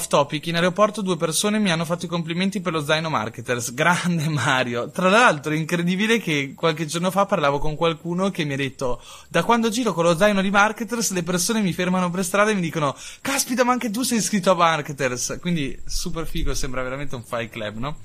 Off 0.00 0.06
topic, 0.06 0.46
in 0.46 0.54
aeroporto 0.54 1.02
due 1.02 1.18
persone 1.18 1.58
mi 1.58 1.70
hanno 1.70 1.84
fatto 1.84 2.06
i 2.06 2.08
complimenti 2.08 2.62
per 2.62 2.72
lo 2.72 2.82
zaino 2.82 3.10
Marketers. 3.10 3.74
Grande 3.74 4.30
Mario. 4.30 4.88
Tra 4.88 5.10
l'altro, 5.10 5.52
è 5.52 5.56
incredibile 5.56 6.18
che 6.18 6.54
qualche 6.56 6.86
giorno 6.86 7.10
fa 7.10 7.26
parlavo 7.26 7.58
con 7.58 7.76
qualcuno 7.76 8.30
che 8.30 8.44
mi 8.44 8.54
ha 8.54 8.56
detto: 8.56 9.02
Da 9.28 9.44
quando 9.44 9.68
giro 9.68 9.92
con 9.92 10.04
lo 10.04 10.16
zaino 10.16 10.40
di 10.40 10.50
Marketers, 10.50 11.10
le 11.10 11.22
persone 11.22 11.60
mi 11.60 11.74
fermano 11.74 12.08
per 12.08 12.24
strada 12.24 12.50
e 12.50 12.54
mi 12.54 12.62
dicono: 12.62 12.96
Caspita, 13.20 13.62
ma 13.62 13.72
anche 13.72 13.90
tu 13.90 14.00
sei 14.00 14.16
iscritto 14.16 14.52
a 14.52 14.54
Marketers. 14.54 15.36
Quindi, 15.38 15.78
super 15.84 16.26
figo, 16.26 16.54
sembra 16.54 16.82
veramente 16.82 17.14
un 17.14 17.22
file 17.22 17.50
club, 17.50 17.76
no? 17.76 17.98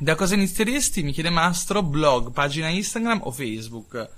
Da 0.00 0.16
cosa 0.16 0.34
inizieresti? 0.34 1.04
Mi 1.04 1.12
chiede 1.12 1.30
Mastro, 1.30 1.84
blog, 1.84 2.32
pagina 2.32 2.66
Instagram 2.66 3.20
o 3.22 3.30
Facebook? 3.30 4.08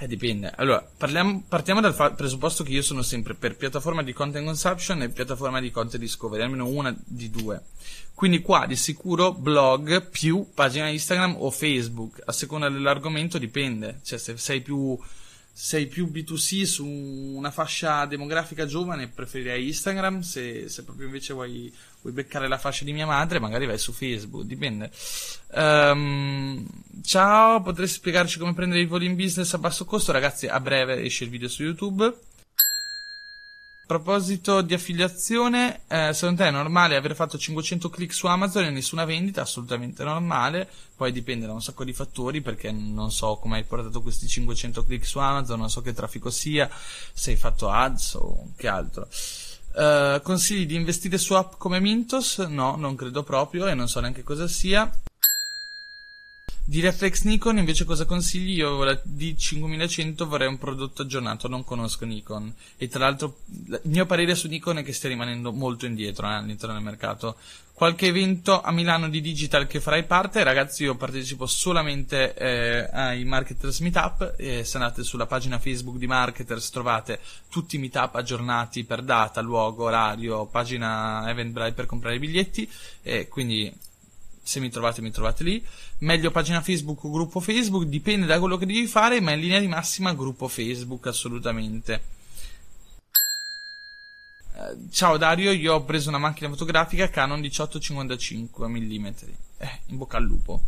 Eh, 0.00 0.06
dipende. 0.06 0.52
Allora, 0.54 0.88
parliamo, 0.96 1.42
partiamo 1.48 1.80
dal 1.80 1.92
fa- 1.92 2.12
presupposto 2.12 2.62
che 2.62 2.70
io 2.70 2.82
sono 2.82 3.02
sempre 3.02 3.34
per 3.34 3.56
piattaforma 3.56 4.04
di 4.04 4.12
content 4.12 4.46
consumption 4.46 5.02
e 5.02 5.08
piattaforma 5.08 5.60
di 5.60 5.72
content 5.72 6.00
discovery, 6.00 6.44
almeno 6.44 6.68
una 6.68 6.96
di 7.04 7.28
due. 7.30 7.62
Quindi 8.14 8.40
qua 8.40 8.64
di 8.66 8.76
sicuro 8.76 9.32
blog 9.32 10.08
più 10.08 10.50
pagina 10.54 10.86
Instagram 10.86 11.34
o 11.38 11.50
Facebook, 11.50 12.22
a 12.24 12.30
seconda 12.30 12.68
dell'argomento 12.68 13.38
dipende. 13.38 13.98
Cioè, 14.04 14.20
se 14.20 14.36
sei 14.36 14.60
più 14.60 14.96
sei 15.60 15.88
più 15.88 16.06
B2C 16.06 16.62
su 16.62 16.86
una 16.86 17.50
fascia 17.50 18.06
demografica 18.06 18.64
giovane, 18.64 19.08
preferirei 19.08 19.66
Instagram. 19.66 20.20
Se, 20.20 20.68
se 20.68 20.84
proprio 20.84 21.06
invece 21.06 21.32
vuoi, 21.32 21.74
vuoi, 22.00 22.14
beccare 22.14 22.46
la 22.46 22.58
fascia 22.58 22.84
di 22.84 22.92
mia 22.92 23.06
madre, 23.06 23.40
magari 23.40 23.66
vai 23.66 23.76
su 23.76 23.92
Facebook, 23.92 24.44
dipende. 24.44 24.88
Um, 25.48 26.64
ciao, 27.02 27.60
potresti 27.60 27.96
spiegarci 27.96 28.38
come 28.38 28.54
prendere 28.54 28.82
i 28.82 28.86
voli 28.86 29.06
in 29.06 29.16
business 29.16 29.52
a 29.52 29.58
basso 29.58 29.84
costo? 29.84 30.12
Ragazzi, 30.12 30.46
a 30.46 30.60
breve 30.60 31.02
esce 31.02 31.24
il 31.24 31.30
video 31.30 31.48
su 31.48 31.64
YouTube 31.64 32.16
proposito 33.88 34.60
di 34.60 34.74
affiliazione, 34.74 35.80
eh, 35.88 36.12
secondo 36.12 36.42
te 36.42 36.48
è 36.48 36.50
normale 36.50 36.94
aver 36.94 37.14
fatto 37.14 37.38
500 37.38 37.88
click 37.88 38.12
su 38.12 38.26
Amazon 38.26 38.64
e 38.64 38.70
nessuna 38.70 39.06
vendita? 39.06 39.40
Assolutamente 39.40 40.04
normale. 40.04 40.68
Poi 40.94 41.10
dipende 41.10 41.46
da 41.46 41.54
un 41.54 41.62
sacco 41.62 41.84
di 41.84 41.94
fattori 41.94 42.42
perché 42.42 42.70
non 42.70 43.10
so 43.10 43.36
come 43.36 43.56
hai 43.56 43.64
portato 43.64 44.02
questi 44.02 44.28
500 44.28 44.84
click 44.84 45.06
su 45.06 45.18
Amazon, 45.18 45.60
non 45.60 45.70
so 45.70 45.80
che 45.80 45.94
traffico 45.94 46.28
sia, 46.28 46.68
se 47.14 47.30
hai 47.30 47.38
fatto 47.38 47.70
ads 47.70 48.14
o 48.14 48.52
che 48.56 48.68
altro. 48.68 49.08
Uh, 49.72 50.20
consigli 50.22 50.66
di 50.66 50.74
investire 50.74 51.16
su 51.16 51.32
app 51.32 51.54
come 51.56 51.80
Mintos? 51.80 52.38
No, 52.38 52.76
non 52.76 52.94
credo 52.94 53.22
proprio 53.22 53.68
e 53.68 53.74
non 53.74 53.88
so 53.88 54.00
neanche 54.00 54.22
cosa 54.22 54.46
sia. 54.48 54.90
Di 56.68 56.80
Reflex 56.80 57.22
Nikon 57.22 57.56
invece 57.56 57.86
cosa 57.86 58.04
consigli? 58.04 58.58
Io 58.58 58.84
la 58.84 58.92
D5100 58.92 60.26
vorrei 60.26 60.48
un 60.48 60.58
prodotto 60.58 61.00
aggiornato, 61.00 61.48
non 61.48 61.64
conosco 61.64 62.04
Nikon 62.04 62.52
e 62.76 62.88
tra 62.88 62.98
l'altro 62.98 63.38
il 63.68 63.80
mio 63.84 64.04
parere 64.04 64.34
su 64.34 64.48
Nikon 64.48 64.76
è 64.76 64.82
che 64.82 64.92
stia 64.92 65.08
rimanendo 65.08 65.50
molto 65.50 65.86
indietro 65.86 66.28
eh, 66.28 66.34
all'interno 66.34 66.74
del 66.74 66.84
mercato. 66.84 67.36
Qualche 67.72 68.08
evento 68.08 68.60
a 68.60 68.70
Milano 68.70 69.08
di 69.08 69.22
digital 69.22 69.66
che 69.66 69.80
farai 69.80 70.04
parte? 70.04 70.44
Ragazzi 70.44 70.82
io 70.82 70.94
partecipo 70.94 71.46
solamente 71.46 72.34
eh, 72.34 72.90
ai 72.92 73.24
Marketers 73.24 73.80
Meetup 73.80 74.34
e 74.36 74.62
se 74.62 74.76
andate 74.76 75.04
sulla 75.04 75.24
pagina 75.24 75.58
Facebook 75.58 75.96
di 75.96 76.06
Marketers 76.06 76.68
trovate 76.68 77.18
tutti 77.48 77.76
i 77.76 77.78
meetup 77.78 78.14
aggiornati 78.16 78.84
per 78.84 79.00
data, 79.00 79.40
luogo, 79.40 79.84
orario, 79.84 80.44
pagina 80.44 81.30
Eventbrite 81.30 81.72
per 81.72 81.86
comprare 81.86 82.16
i 82.16 82.18
biglietti 82.18 82.70
e 83.00 83.26
quindi 83.26 83.74
se 84.48 84.60
mi 84.60 84.70
trovate 84.70 85.02
mi 85.02 85.10
trovate 85.10 85.44
lì. 85.44 85.62
Meglio 85.98 86.30
pagina 86.30 86.62
Facebook 86.62 87.04
o 87.04 87.10
gruppo 87.10 87.38
Facebook, 87.38 87.84
dipende 87.84 88.24
da 88.24 88.38
quello 88.38 88.56
che 88.56 88.64
devi 88.64 88.86
fare, 88.86 89.20
ma 89.20 89.32
in 89.32 89.40
linea 89.40 89.60
di 89.60 89.68
massima 89.68 90.14
gruppo 90.14 90.48
Facebook 90.48 91.06
assolutamente. 91.06 92.00
Eh, 94.54 94.90
ciao 94.90 95.18
Dario, 95.18 95.52
io 95.52 95.74
ho 95.74 95.84
preso 95.84 96.08
una 96.08 96.16
macchina 96.16 96.48
fotografica 96.48 97.10
Canon 97.10 97.40
1855 97.40 98.68
mm. 98.68 99.06
Eh, 99.58 99.80
in 99.88 99.98
bocca 99.98 100.16
al 100.16 100.24
lupo. 100.24 100.62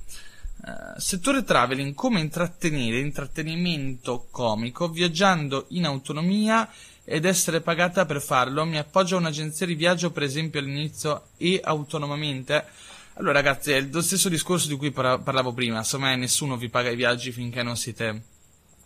Uh, 0.63 1.01
settore 1.01 1.43
traveling, 1.43 1.95
come 1.95 2.21
intrattenere, 2.21 2.99
intrattenimento 2.99 4.27
comico, 4.31 4.91
viaggiando 4.91 5.65
in 5.69 5.87
autonomia 5.87 6.71
ed 7.03 7.25
essere 7.25 7.63
pagata 7.63 8.05
per 8.05 8.21
farlo. 8.21 8.67
Mi 8.67 8.77
appoggio 8.77 9.17
a 9.17 9.21
un'agenzia 9.21 9.65
di 9.65 9.75
viaggio, 9.75 10.11
per 10.11 10.23
esempio, 10.23 10.61
all'inizio 10.61 11.29
e 11.39 11.59
autonomamente. 11.65 12.67
Allora, 13.15 13.33
ragazzi, 13.33 13.73
è 13.73 13.81
lo 13.83 14.01
stesso 14.01 14.29
discorso 14.29 14.69
di 14.69 14.77
cui 14.77 14.91
parlavo 14.91 15.53
prima. 15.53 15.79
Insomma, 15.79 16.15
nessuno 16.15 16.57
vi 16.57 16.69
paga 16.69 16.91
i 16.91 16.97
viaggi 16.97 17.33
finché 17.33 17.63
non 17.63 17.77
siete 17.77 18.23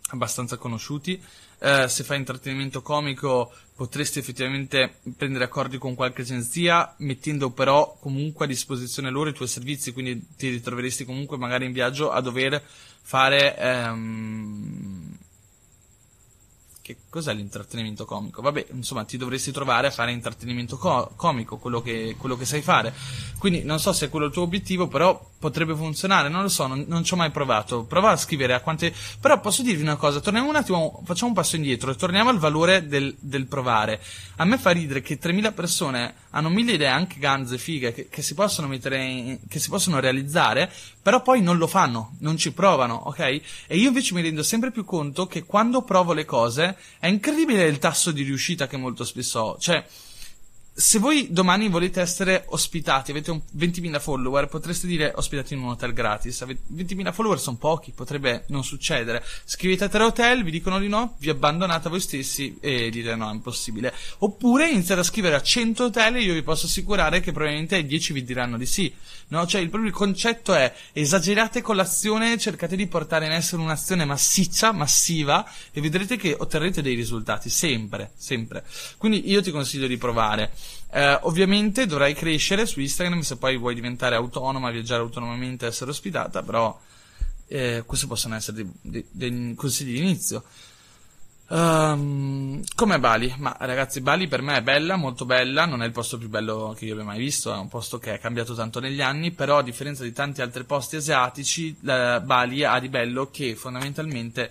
abbastanza 0.09 0.57
conosciuti. 0.57 1.21
Uh, 1.57 1.87
se 1.87 2.03
fai 2.03 2.17
intrattenimento 2.17 2.81
comico 2.81 3.51
potresti 3.75 4.19
effettivamente 4.19 4.99
prendere 5.17 5.45
accordi 5.45 5.77
con 5.77 5.95
qualche 5.95 6.21
agenzia, 6.21 6.93
mettendo 6.97 7.51
però 7.51 7.97
comunque 7.99 8.45
a 8.45 8.47
disposizione 8.47 9.09
loro 9.09 9.29
i 9.29 9.33
tuoi 9.33 9.47
servizi, 9.47 9.93
quindi 9.93 10.27
ti 10.35 10.49
ritroveresti 10.49 11.05
comunque 11.05 11.37
magari 11.37 11.65
in 11.65 11.71
viaggio 11.71 12.11
a 12.11 12.19
dover 12.21 12.61
fare 13.01 13.55
um, 13.57 15.04
che 16.85 16.97
cos'è 17.09 17.33
l'intrattenimento 17.33 18.05
comico? 18.05 18.43
Vabbè, 18.43 18.67
insomma, 18.73 19.05
ti 19.05 19.17
dovresti 19.17 19.51
trovare 19.51 19.87
a 19.87 19.89
fare 19.89 20.11
intrattenimento 20.11 20.77
co- 20.77 21.13
comico, 21.15 21.57
quello 21.57 21.81
che, 21.81 22.15
quello 22.15 22.37
che, 22.37 22.45
sai 22.45 22.61
fare. 22.61 22.93
Quindi 23.39 23.63
non 23.63 23.79
so 23.79 23.91
se 23.91 24.05
è 24.05 24.09
quello 24.09 24.27
il 24.27 24.31
tuo 24.31 24.43
obiettivo, 24.43 24.87
però 24.87 25.31
potrebbe 25.45 25.75
funzionare, 25.75 26.27
non 26.27 26.41
lo 26.41 26.49
so, 26.49 26.65
non, 26.65 26.85
non 26.87 27.03
ci 27.03 27.13
ho 27.13 27.17
mai 27.17 27.29
provato. 27.29 27.83
Prova 27.83 28.09
a 28.09 28.17
scrivere 28.17 28.53
a 28.53 28.61
quante... 28.61 28.91
Però 29.19 29.39
posso 29.39 29.61
dirvi 29.61 29.83
una 29.83 29.95
cosa, 29.95 30.19
torniamo 30.19 30.49
un 30.49 30.55
attimo, 30.55 31.03
facciamo 31.05 31.29
un 31.29 31.35
passo 31.35 31.55
indietro 31.55 31.91
e 31.91 31.95
torniamo 31.95 32.31
al 32.31 32.39
valore 32.39 32.87
del, 32.87 33.15
del 33.19 33.45
provare. 33.45 34.01
A 34.37 34.45
me 34.45 34.57
fa 34.57 34.71
ridere 34.71 35.01
che 35.01 35.19
3.000 35.19 35.53
persone 35.53 36.15
hanno 36.31 36.49
mille 36.49 36.73
idee, 36.73 36.87
anche 36.87 37.19
ganze, 37.19 37.59
fighe, 37.59 37.93
che, 37.93 38.09
che 38.09 38.23
si 38.23 38.33
possono 38.33 38.67
mettere, 38.67 39.03
in, 39.03 39.39
che 39.47 39.59
si 39.59 39.69
possono 39.69 39.99
realizzare, 39.99 40.71
però 41.01 41.21
poi 41.21 41.41
non 41.41 41.57
lo 41.57 41.67
fanno, 41.67 42.15
non 42.21 42.37
ci 42.37 42.51
provano, 42.51 42.95
ok? 43.05 43.19
E 43.19 43.77
io 43.77 43.89
invece 43.89 44.15
mi 44.15 44.21
rendo 44.21 44.41
sempre 44.41 44.71
più 44.71 44.83
conto 44.83 45.27
che 45.27 45.43
quando 45.43 45.83
provo 45.83 46.13
le 46.13 46.25
cose 46.25 46.75
è 46.97 47.05
incredibile 47.05 47.65
il 47.65 47.77
tasso 47.77 48.11
di 48.11 48.23
riuscita 48.23 48.65
che 48.65 48.77
molto 48.77 49.03
spesso 49.03 49.39
ho. 49.39 49.57
Cioè, 49.59 49.85
se 50.77 50.99
voi 50.99 51.27
domani 51.31 51.69
volete 51.69 52.01
essere 52.01 52.43
ospitati, 52.47 53.11
avete 53.11 53.31
un 53.31 53.39
20.000 53.57 53.97
follower, 53.97 54.47
potreste 54.47 54.87
dire 54.87 55.13
ospitati 55.15 55.53
in 55.53 55.61
un 55.61 55.69
hotel 55.69 55.93
gratis. 55.93 56.41
20.000 56.43 57.13
follower 57.13 57.39
sono 57.39 57.55
pochi, 57.55 57.93
potrebbe 57.93 58.43
non 58.49 58.61
succedere. 58.61 59.23
Scrivete 59.45 59.85
a 59.85 59.87
tre 59.87 60.03
hotel, 60.03 60.43
vi 60.43 60.51
dicono 60.51 60.77
di 60.77 60.89
no, 60.89 61.15
vi 61.19 61.29
abbandonate 61.29 61.87
voi 61.87 62.01
stessi 62.01 62.57
e 62.59 62.89
dite 62.89 63.15
no, 63.15 63.29
è 63.29 63.33
impossibile. 63.33 63.93
Oppure 64.17 64.67
iniziate 64.67 64.99
a 64.99 65.05
scrivere 65.05 65.35
a 65.35 65.41
100 65.41 65.85
hotel 65.85 66.17
e 66.17 66.23
io 66.23 66.33
vi 66.33 66.43
posso 66.43 66.65
assicurare 66.65 67.21
che 67.21 67.31
probabilmente 67.31 67.75
ai 67.75 67.85
10 67.85 68.11
vi 68.11 68.25
diranno 68.25 68.57
di 68.57 68.65
sì. 68.65 68.93
No? 69.27 69.47
Cioè, 69.47 69.61
il, 69.61 69.69
proprio 69.69 69.91
concetto 69.91 70.53
è 70.53 70.73
esagerate 70.91 71.61
con 71.61 71.77
l'azione, 71.77 72.37
cercate 72.37 72.75
di 72.75 72.87
portare 72.87 73.25
in 73.25 73.31
essere 73.31 73.61
un'azione 73.61 74.03
massiccia, 74.03 74.73
massiva 74.73 75.49
e 75.71 75.79
vedrete 75.79 76.17
che 76.17 76.35
otterrete 76.37 76.81
dei 76.81 76.95
risultati, 76.95 77.49
sempre, 77.49 78.11
sempre. 78.17 78.65
Quindi 78.97 79.29
io 79.29 79.41
ti 79.41 79.51
consiglio 79.51 79.87
di 79.87 79.95
provare. 79.95 80.51
Eh, 80.91 81.19
ovviamente 81.23 81.85
dovrai 81.85 82.13
crescere 82.13 82.65
su 82.65 82.79
Instagram 82.79 83.19
se 83.19 83.37
poi 83.37 83.57
vuoi 83.57 83.75
diventare 83.75 84.15
autonoma, 84.15 84.71
viaggiare 84.71 85.01
autonomamente, 85.01 85.65
essere 85.65 85.91
ospitata, 85.91 86.41
però 86.41 86.79
eh, 87.47 87.83
questi 87.85 88.07
possono 88.07 88.35
essere 88.35 88.57
dei, 88.57 88.71
dei, 88.81 89.05
dei 89.11 89.53
consigli 89.55 89.93
di 89.93 89.99
inizio. 89.99 90.43
Um, 91.47 92.63
come 92.75 92.99
Bali? 92.99 93.31
Ma 93.37 93.55
ragazzi, 93.59 94.01
Bali 94.01 94.27
per 94.27 94.41
me 94.41 94.57
è 94.57 94.61
bella, 94.63 94.95
molto 94.95 95.25
bella, 95.25 95.65
non 95.65 95.83
è 95.83 95.85
il 95.85 95.91
posto 95.91 96.17
più 96.17 96.27
bello 96.27 96.73
che 96.75 96.85
io 96.85 96.93
abbia 96.93 97.05
mai 97.05 97.19
visto, 97.19 97.53
è 97.53 97.57
un 97.57 97.67
posto 97.67 97.99
che 97.99 98.15
è 98.15 98.19
cambiato 98.19 98.55
tanto 98.55 98.79
negli 98.79 99.01
anni, 99.01 99.31
però 99.31 99.59
a 99.59 99.63
differenza 99.63 100.03
di 100.03 100.11
tanti 100.11 100.41
altri 100.41 100.63
posti 100.63 100.95
asiatici, 100.95 101.75
Bali 101.79 102.63
ha 102.63 102.79
di 102.79 102.89
bello 102.89 103.29
che 103.29 103.55
fondamentalmente 103.55 104.49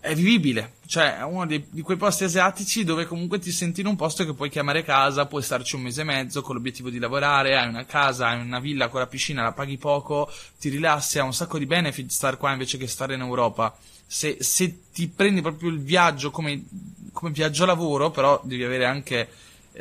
è 0.00 0.14
vivibile, 0.14 0.76
cioè 0.86 1.18
è 1.18 1.22
uno 1.24 1.46
dei, 1.46 1.66
di 1.68 1.82
quei 1.82 1.98
posti 1.98 2.24
asiatici 2.24 2.84
dove 2.84 3.04
comunque 3.04 3.38
ti 3.38 3.52
senti 3.52 3.82
in 3.82 3.86
un 3.86 3.96
posto 3.96 4.24
che 4.24 4.32
puoi 4.32 4.48
chiamare 4.48 4.82
casa, 4.82 5.26
puoi 5.26 5.42
starci 5.42 5.76
un 5.76 5.82
mese 5.82 6.00
e 6.00 6.04
mezzo 6.04 6.40
con 6.40 6.54
l'obiettivo 6.54 6.88
di 6.88 6.98
lavorare, 6.98 7.58
hai 7.58 7.68
una 7.68 7.84
casa, 7.84 8.28
hai 8.28 8.40
una 8.40 8.60
villa 8.60 8.88
con 8.88 9.00
la 9.00 9.06
piscina, 9.06 9.42
la 9.42 9.52
paghi 9.52 9.76
poco, 9.76 10.32
ti 10.58 10.70
rilassi, 10.70 11.18
ha 11.18 11.24
un 11.24 11.34
sacco 11.34 11.58
di 11.58 11.66
benefit 11.66 12.08
star 12.10 12.38
qua 12.38 12.52
invece 12.52 12.78
che 12.78 12.86
stare 12.86 13.14
in 13.14 13.20
Europa. 13.20 13.76
Se, 14.06 14.38
se 14.40 14.80
ti 14.92 15.06
prendi 15.08 15.42
proprio 15.42 15.68
il 15.68 15.80
viaggio 15.80 16.30
come, 16.30 16.64
come 17.12 17.30
viaggio 17.30 17.66
lavoro, 17.66 18.10
però 18.10 18.40
devi 18.42 18.64
avere 18.64 18.86
anche 18.86 19.28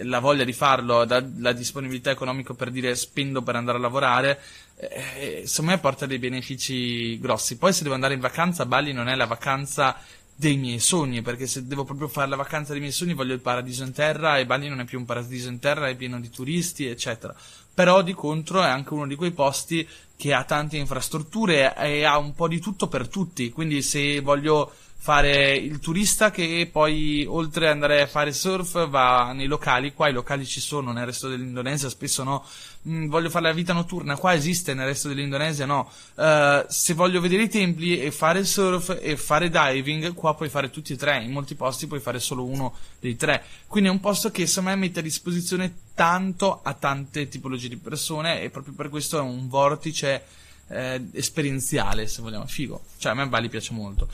la 0.04 0.20
voglia 0.20 0.44
di 0.44 0.54
farlo, 0.54 1.06
la 1.06 1.52
disponibilità 1.54 2.12
economica 2.12 2.54
per 2.54 2.72
dire 2.72 2.96
spendo 2.96 3.42
per 3.42 3.56
andare 3.56 3.78
a 3.78 3.82
lavorare, 3.82 4.40
eh, 4.78 5.44
secondo 5.46 5.72
me 5.72 5.80
porta 5.80 6.06
dei 6.06 6.20
benefici 6.20 7.20
grossi. 7.20 7.58
Poi 7.58 7.74
se 7.74 7.84
devo 7.84 7.96
andare 7.96 8.14
in 8.14 8.20
vacanza, 8.20 8.66
Bali 8.66 8.94
non 8.94 9.08
è 9.08 9.16
la 9.16 9.26
vacanza 9.26 9.98
dei 10.36 10.56
miei 10.56 10.80
sogni, 10.80 11.22
perché 11.22 11.48
se 11.48 11.68
devo 11.68 11.84
proprio 11.84 12.08
fare 12.08 12.30
la 12.30 12.38
vacanza 12.38 12.72
dei 12.72 12.80
miei 12.80 12.94
sogni 12.94 13.14
voglio 13.14 13.34
il 13.34 13.42
paradiso 13.42 13.84
in 13.84 13.92
terra 13.92 14.38
e 14.38 14.46
Bali 14.46 14.70
non 14.70 14.80
è 14.80 14.86
più 14.86 14.98
un 14.98 15.06
paradiso 15.06 15.50
in 15.50 15.60
terra, 15.60 15.90
è 15.90 15.96
pieno 15.96 16.20
di 16.20 16.30
turisti, 16.30 16.86
eccetera. 16.86 17.36
Però 17.74 18.02
di 18.02 18.14
contro 18.14 18.62
è 18.62 18.68
anche 18.68 18.94
uno 18.94 19.06
di 19.06 19.16
quei 19.16 19.32
posti 19.32 19.88
che 20.16 20.34
ha 20.34 20.44
tante 20.44 20.78
infrastrutture 20.78 21.76
e 21.76 22.04
ha 22.04 22.18
un 22.18 22.34
po' 22.36 22.48
di 22.48 22.60
tutto 22.60 22.88
per 22.88 23.08
tutti, 23.10 23.52
quindi 23.52 23.82
se 23.82 24.22
voglio 24.22 24.72
fare 25.02 25.56
il 25.56 25.80
turista 25.80 26.30
che 26.30 26.68
poi 26.70 27.26
oltre 27.26 27.68
ad 27.68 27.72
andare 27.72 28.02
a 28.02 28.08
fare 28.08 28.34
surf 28.34 28.90
va 28.90 29.32
nei 29.32 29.48
locali, 29.48 29.94
qua 29.94 30.10
i 30.10 30.14
locali 30.14 30.46
ci 30.46 30.60
sono 30.60 30.92
nel 30.92 31.06
resto 31.06 31.30
dell'Indonesia, 31.30 31.88
spesso 31.88 32.22
no, 32.24 32.44
mm, 32.88 33.08
voglio 33.08 33.30
fare 33.30 33.46
la 33.46 33.54
vita 33.54 33.72
notturna, 33.72 34.18
qua 34.18 34.34
esiste 34.34 34.74
nel 34.74 34.88
resto 34.88 35.08
dell'Indonesia, 35.08 35.66
no, 35.66 35.90
uh, 36.16 36.66
se 36.68 36.94
voglio 36.94 37.22
vedere 37.22 37.44
i 37.44 37.50
templi 37.50 37.98
e 37.98 38.12
fare 38.12 38.44
surf 38.44 38.98
e 39.02 39.16
fare 39.16 39.50
diving, 39.50 40.14
qua 40.14 40.36
puoi 40.36 40.50
fare 40.50 40.70
tutti 40.70 40.92
e 40.92 40.98
tre, 40.98 41.24
in 41.24 41.32
molti 41.32 41.56
posti 41.56 41.88
puoi 41.88 42.02
fare 42.02 42.20
solo 42.20 42.44
uno 42.44 42.76
dei 43.00 43.16
tre, 43.16 43.42
quindi 43.68 43.88
è 43.88 43.94
un 43.94 44.02
posto 44.02 44.32
che 44.32 44.46
secondo 44.48 44.72
me 44.72 44.76
mette 44.76 45.00
a 45.00 45.04
disposizione 45.04 45.74
tanto 45.96 46.60
a 46.62 46.74
tante 46.74 47.30
tipologie 47.30 47.70
di 47.70 47.78
persone 47.78 48.42
e 48.42 48.50
proprio 48.50 48.74
per 48.74 48.90
questo 48.90 49.18
è 49.18 49.22
un 49.22 49.48
vortice 49.48 50.26
eh, 50.68 51.02
esperienziale, 51.14 52.06
se 52.06 52.22
vogliamo, 52.22 52.46
figo, 52.46 52.82
cioè 52.98 53.14
a 53.14 53.16
me 53.16 53.28
Bali 53.28 53.48
piace 53.48 53.72
molto. 53.72 54.08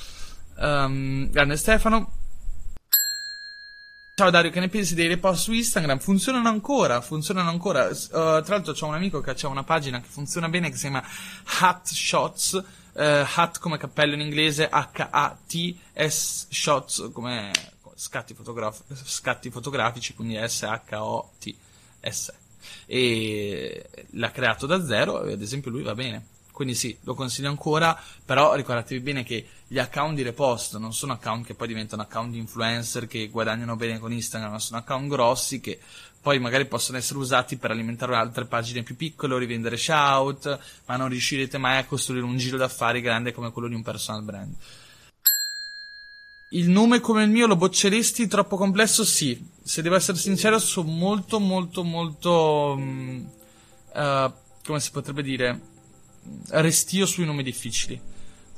Um, 0.57 1.29
grande 1.31 1.57
Stefano. 1.57 2.11
Ciao 4.15 4.29
Dario, 4.29 4.49
che 4.49 4.61
ne 4.61 4.69
pensi 4.69 4.95
dei 4.95 5.07
repost 5.07 5.43
su 5.43 5.51
Instagram? 5.51 5.99
Funzionano 5.99 6.47
ancora, 6.47 7.01
funzionano 7.01 7.49
ancora. 7.49 7.87
Uh, 7.87 7.97
tra 8.07 8.43
l'altro 8.47 8.71
c'ho 8.71 8.87
un 8.87 8.93
amico 8.93 9.19
che 9.19 9.31
ha 9.31 9.47
una 9.47 9.65
pagina 9.65 9.99
che 9.99 10.07
funziona 10.07 10.47
bene 10.47 10.69
che 10.69 10.75
si 10.75 10.83
chiama 10.83 11.03
Hat 11.59 11.89
Shots, 11.89 12.53
uh, 12.93 13.25
Hat 13.35 13.59
come 13.59 13.77
cappello 13.77 14.13
in 14.13 14.21
inglese, 14.21 14.69
H-A-T-S 14.71 16.47
Shots 16.49 17.09
come 17.11 17.51
scatti, 17.95 18.33
fotograf- 18.33 18.83
scatti 19.03 19.49
fotografici, 19.49 20.13
quindi 20.13 20.39
S-H-O-T-S. 20.41 22.33
E 22.85 23.89
l'ha 24.11 24.31
creato 24.31 24.65
da 24.65 24.85
zero 24.85 25.25
e 25.25 25.33
ad 25.33 25.41
esempio 25.41 25.71
lui 25.71 25.83
va 25.83 25.93
bene. 25.93 26.27
Quindi 26.55 26.73
sì, 26.73 26.97
lo 27.01 27.15
consiglio 27.15 27.49
ancora, 27.49 28.01
però 28.23 28.55
ricordatevi 28.55 29.01
bene 29.01 29.25
che 29.25 29.45
gli 29.67 29.79
account 29.79 30.15
di 30.15 30.21
repost 30.21 30.77
non 30.77 30.93
sono 30.93 31.13
account 31.13 31.45
che 31.45 31.55
poi 31.55 31.67
diventano 31.67 32.03
account 32.03 32.35
influencer 32.35 33.07
che 33.07 33.27
guadagnano 33.29 33.75
bene 33.75 33.99
con 33.99 34.11
Instagram, 34.11 34.51
ma 34.51 34.59
sono 34.59 34.79
account 34.79 35.09
grossi 35.09 35.59
che 35.59 35.79
poi 36.21 36.39
magari 36.39 36.65
possono 36.65 36.97
essere 36.97 37.19
usati 37.19 37.57
per 37.57 37.71
alimentare 37.71 38.15
altre 38.15 38.45
pagine 38.45 38.83
più 38.83 38.95
piccole 38.95 39.35
o 39.35 39.37
rivendere 39.37 39.77
shout, 39.77 40.59
ma 40.85 40.95
non 40.95 41.09
riuscirete 41.09 41.57
mai 41.57 41.77
a 41.77 41.85
costruire 41.85 42.25
un 42.25 42.37
giro 42.37 42.57
d'affari 42.57 43.01
grande 43.01 43.31
come 43.31 43.51
quello 43.51 43.67
di 43.67 43.75
un 43.75 43.83
personal 43.83 44.23
brand. 44.23 44.55
Il 46.51 46.69
nome 46.69 46.99
come 46.99 47.23
il 47.23 47.29
mio 47.29 47.47
lo 47.47 47.55
bocceresti 47.55 48.27
troppo 48.27 48.55
complesso? 48.57 49.03
Sì. 49.03 49.45
Se 49.61 49.81
devo 49.81 49.95
essere 49.95 50.17
sincero, 50.17 50.57
sono 50.57 50.89
molto, 50.89 51.39
molto, 51.39 51.83
molto. 51.83 52.73
Uh, 53.93 54.33
come 54.63 54.79
si 54.79 54.91
potrebbe 54.91 55.21
dire? 55.21 55.73
restio 56.49 57.05
sui 57.05 57.25
nomi 57.25 57.43
difficili. 57.43 57.99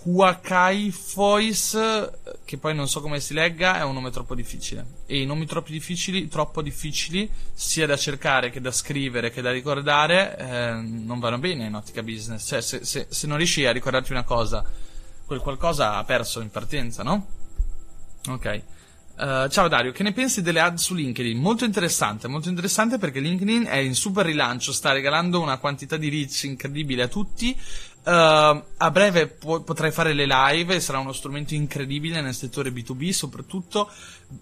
Huakai 0.04 0.92
Fois, 0.92 2.12
che 2.46 2.58
poi 2.58 2.74
non 2.74 2.88
so 2.88 3.02
come 3.02 3.20
si 3.20 3.34
legga, 3.34 3.80
è 3.80 3.84
un 3.84 3.94
nome 3.94 4.12
troppo 4.12 4.36
difficile. 4.36 4.86
E 5.06 5.22
i 5.22 5.26
nomi 5.26 5.46
troppo 5.46 5.72
difficili, 5.72 6.28
troppo 6.28 6.62
difficili 6.62 7.30
sia 7.54 7.86
da 7.86 7.98
cercare 7.98 8.50
che 8.50 8.62
da 8.62 8.72
scrivere 8.72 9.32
che 9.32 9.42
da 9.42 9.52
ricordare, 9.52 10.38
eh, 10.38 10.72
non 10.74 11.20
vanno 11.20 11.40
bene 11.40 11.66
in 11.66 11.74
ottica 11.76 12.04
business. 12.04 12.48
Cioè, 12.48 12.62
se, 12.62 12.86
se, 12.86 13.08
se 13.10 13.28
non 13.28 13.38
riesci 13.38 13.66
a 13.66 13.72
ricordarti 13.72 14.12
una 14.12 14.24
cosa, 14.24 14.64
quel 15.26 15.40
qualcosa 15.40 15.96
ha 15.96 16.04
perso 16.06 16.40
in 16.40 16.52
partenza, 16.52 17.04
no? 17.04 17.28
Ok. 18.30 18.62
Uh, 19.18 19.48
ciao 19.48 19.68
Dario, 19.68 19.92
che 19.92 20.04
ne 20.04 20.14
pensi 20.14 20.44
delle 20.44 20.60
ad 20.60 20.78
su 20.78 20.94
LinkedIn? 20.94 21.40
Molto 21.40 21.66
interessante, 21.66 22.28
molto 22.28 22.50
interessante 22.50 23.00
perché 23.00 23.20
LinkedIn 23.20 23.64
è 23.64 23.78
in 23.78 23.96
super 23.96 24.24
rilancio, 24.24 24.72
sta 24.72 24.92
regalando 24.92 25.42
una 25.42 25.58
quantità 25.58 25.98
di 25.98 26.08
reach 26.08 26.44
incredibile 26.44 27.02
a 27.02 27.08
tutti. 27.08 27.60
Uh, 28.08 28.64
a 28.78 28.90
breve 28.90 29.28
po- 29.28 29.64
potrai 29.64 29.92
fare 29.92 30.14
le 30.14 30.26
live 30.26 30.80
sarà 30.80 30.98
uno 30.98 31.12
strumento 31.12 31.54
incredibile 31.56 32.22
nel 32.22 32.34
settore 32.34 32.70
B2B 32.70 33.10
soprattutto. 33.10 33.90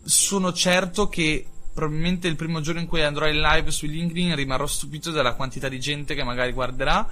Sono 0.03 0.53
certo 0.53 1.09
che 1.09 1.47
probabilmente 1.73 2.27
il 2.27 2.35
primo 2.35 2.61
giorno 2.61 2.81
in 2.81 2.85
cui 2.85 3.01
andrò 3.01 3.27
in 3.27 3.41
live 3.41 3.71
su 3.71 3.87
LinkedIn 3.87 4.35
rimarrò 4.35 4.67
stupito 4.67 5.09
dalla 5.09 5.33
quantità 5.33 5.67
di 5.67 5.79
gente 5.79 6.13
che 6.13 6.23
magari 6.23 6.51
guarderà. 6.51 7.09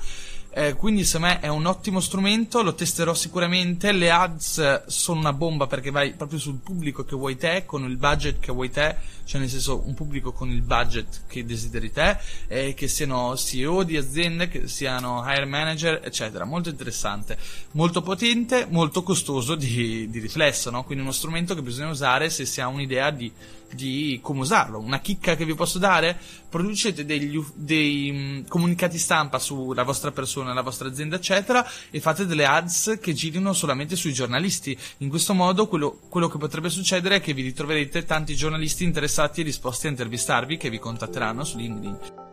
Eh, 0.56 0.76
quindi 0.76 1.04
secondo 1.04 1.34
me 1.34 1.39
è 1.39 1.48
un 1.48 1.66
ottimo 1.66 2.00
strumento, 2.00 2.62
lo 2.62 2.76
testerò 2.76 3.13
sicuramente, 3.13 3.92
le 3.92 4.12
ads 4.12 4.86
sono 4.86 5.20
una 5.20 5.34
bomba 5.34 5.66
perché 5.66 5.89
vai 5.89 6.13
proprio 6.13 6.38
sul 6.38 6.60
pubblico 6.62 7.04
che 7.04 7.16
vuoi 7.16 7.38
te, 7.38 7.63
con 7.66 7.84
il 7.89 7.98
budget 7.98 8.39
che 8.39 8.52
vuoi 8.52 8.70
te, 8.70 8.96
cioè 9.26 9.39
nel 9.39 9.50
senso 9.50 9.82
un 9.86 9.94
pubblico 9.94 10.32
con 10.32 10.50
il 10.50 10.62
budget 10.62 11.22
che 11.28 11.46
desideri 11.46 11.92
te, 11.92 12.18
eh, 12.48 12.74
che 12.74 12.88
siano 12.88 13.36
CEO 13.36 13.84
di 13.84 13.98
aziende, 13.98 14.48
che 14.48 14.68
siano 14.68 15.24
hire 15.26 15.46
manager, 15.46 16.02
eccetera. 16.04 16.46
Molto 16.46 16.70
interessante, 16.70 17.38
molto 17.72 18.02
potente, 18.02 18.68
molto 18.70 19.02
costoso 19.02 19.56
di, 19.56 20.10
di 20.10 20.20
riflesso, 20.20 20.70
no? 20.70 20.84
quindi 20.84 21.04
uno 21.04 21.13
strumento 21.13 21.56
che 21.56 21.62
bisogna 21.62 21.89
usare 21.89 22.30
se 22.30 22.46
si 22.46 22.62
ha 22.62 22.68
un'idea 22.68 23.10
di, 23.12 23.32
di 23.72 24.20
come 24.22 24.42
usarlo. 24.42 24.80
Una 24.80 25.00
chicca 25.00 25.36
che 25.36 25.46
vi 25.46 25.56
posso 25.56 25.80
dare? 25.80 26.18
Producete 26.50 27.06
degli, 27.06 27.44
dei 27.56 28.10
um, 28.10 28.48
comunicati 28.48 28.98
stampa 28.98 29.39
sulla 29.39 29.84
vostra 29.84 30.12
persona 30.12 30.42
nella 30.43 30.62
vostra 30.62 30.88
azienda, 30.88 31.15
eccetera, 31.15 31.65
e 31.89 31.99
fate 31.99 32.25
delle 32.25 32.45
ads 32.45 32.97
che 33.01 33.13
girino 33.13 33.53
solamente 33.53 33.95
sui 33.95 34.13
giornalisti. 34.13 34.77
In 34.97 35.10
questo 35.10 35.34
modo, 35.34 35.67
quello, 35.67 35.99
quello 36.10 36.27
che 36.27 36.38
potrebbe 36.38 36.69
succedere 36.69 37.15
è 37.15 37.21
che 37.21 37.34
vi 37.34 37.41
ritroverete 37.41 38.06
tanti 38.06 38.36
giornalisti 38.36 38.84
interessati 38.84 39.41
e 39.41 39.45
disposti 39.45 39.88
a 39.88 39.91
intervistarvi 39.91 40.58
che 40.58 40.69
vi 40.69 40.79
contatteranno 40.79 41.43
su 41.43 41.58
LinkedIn. 41.58 42.33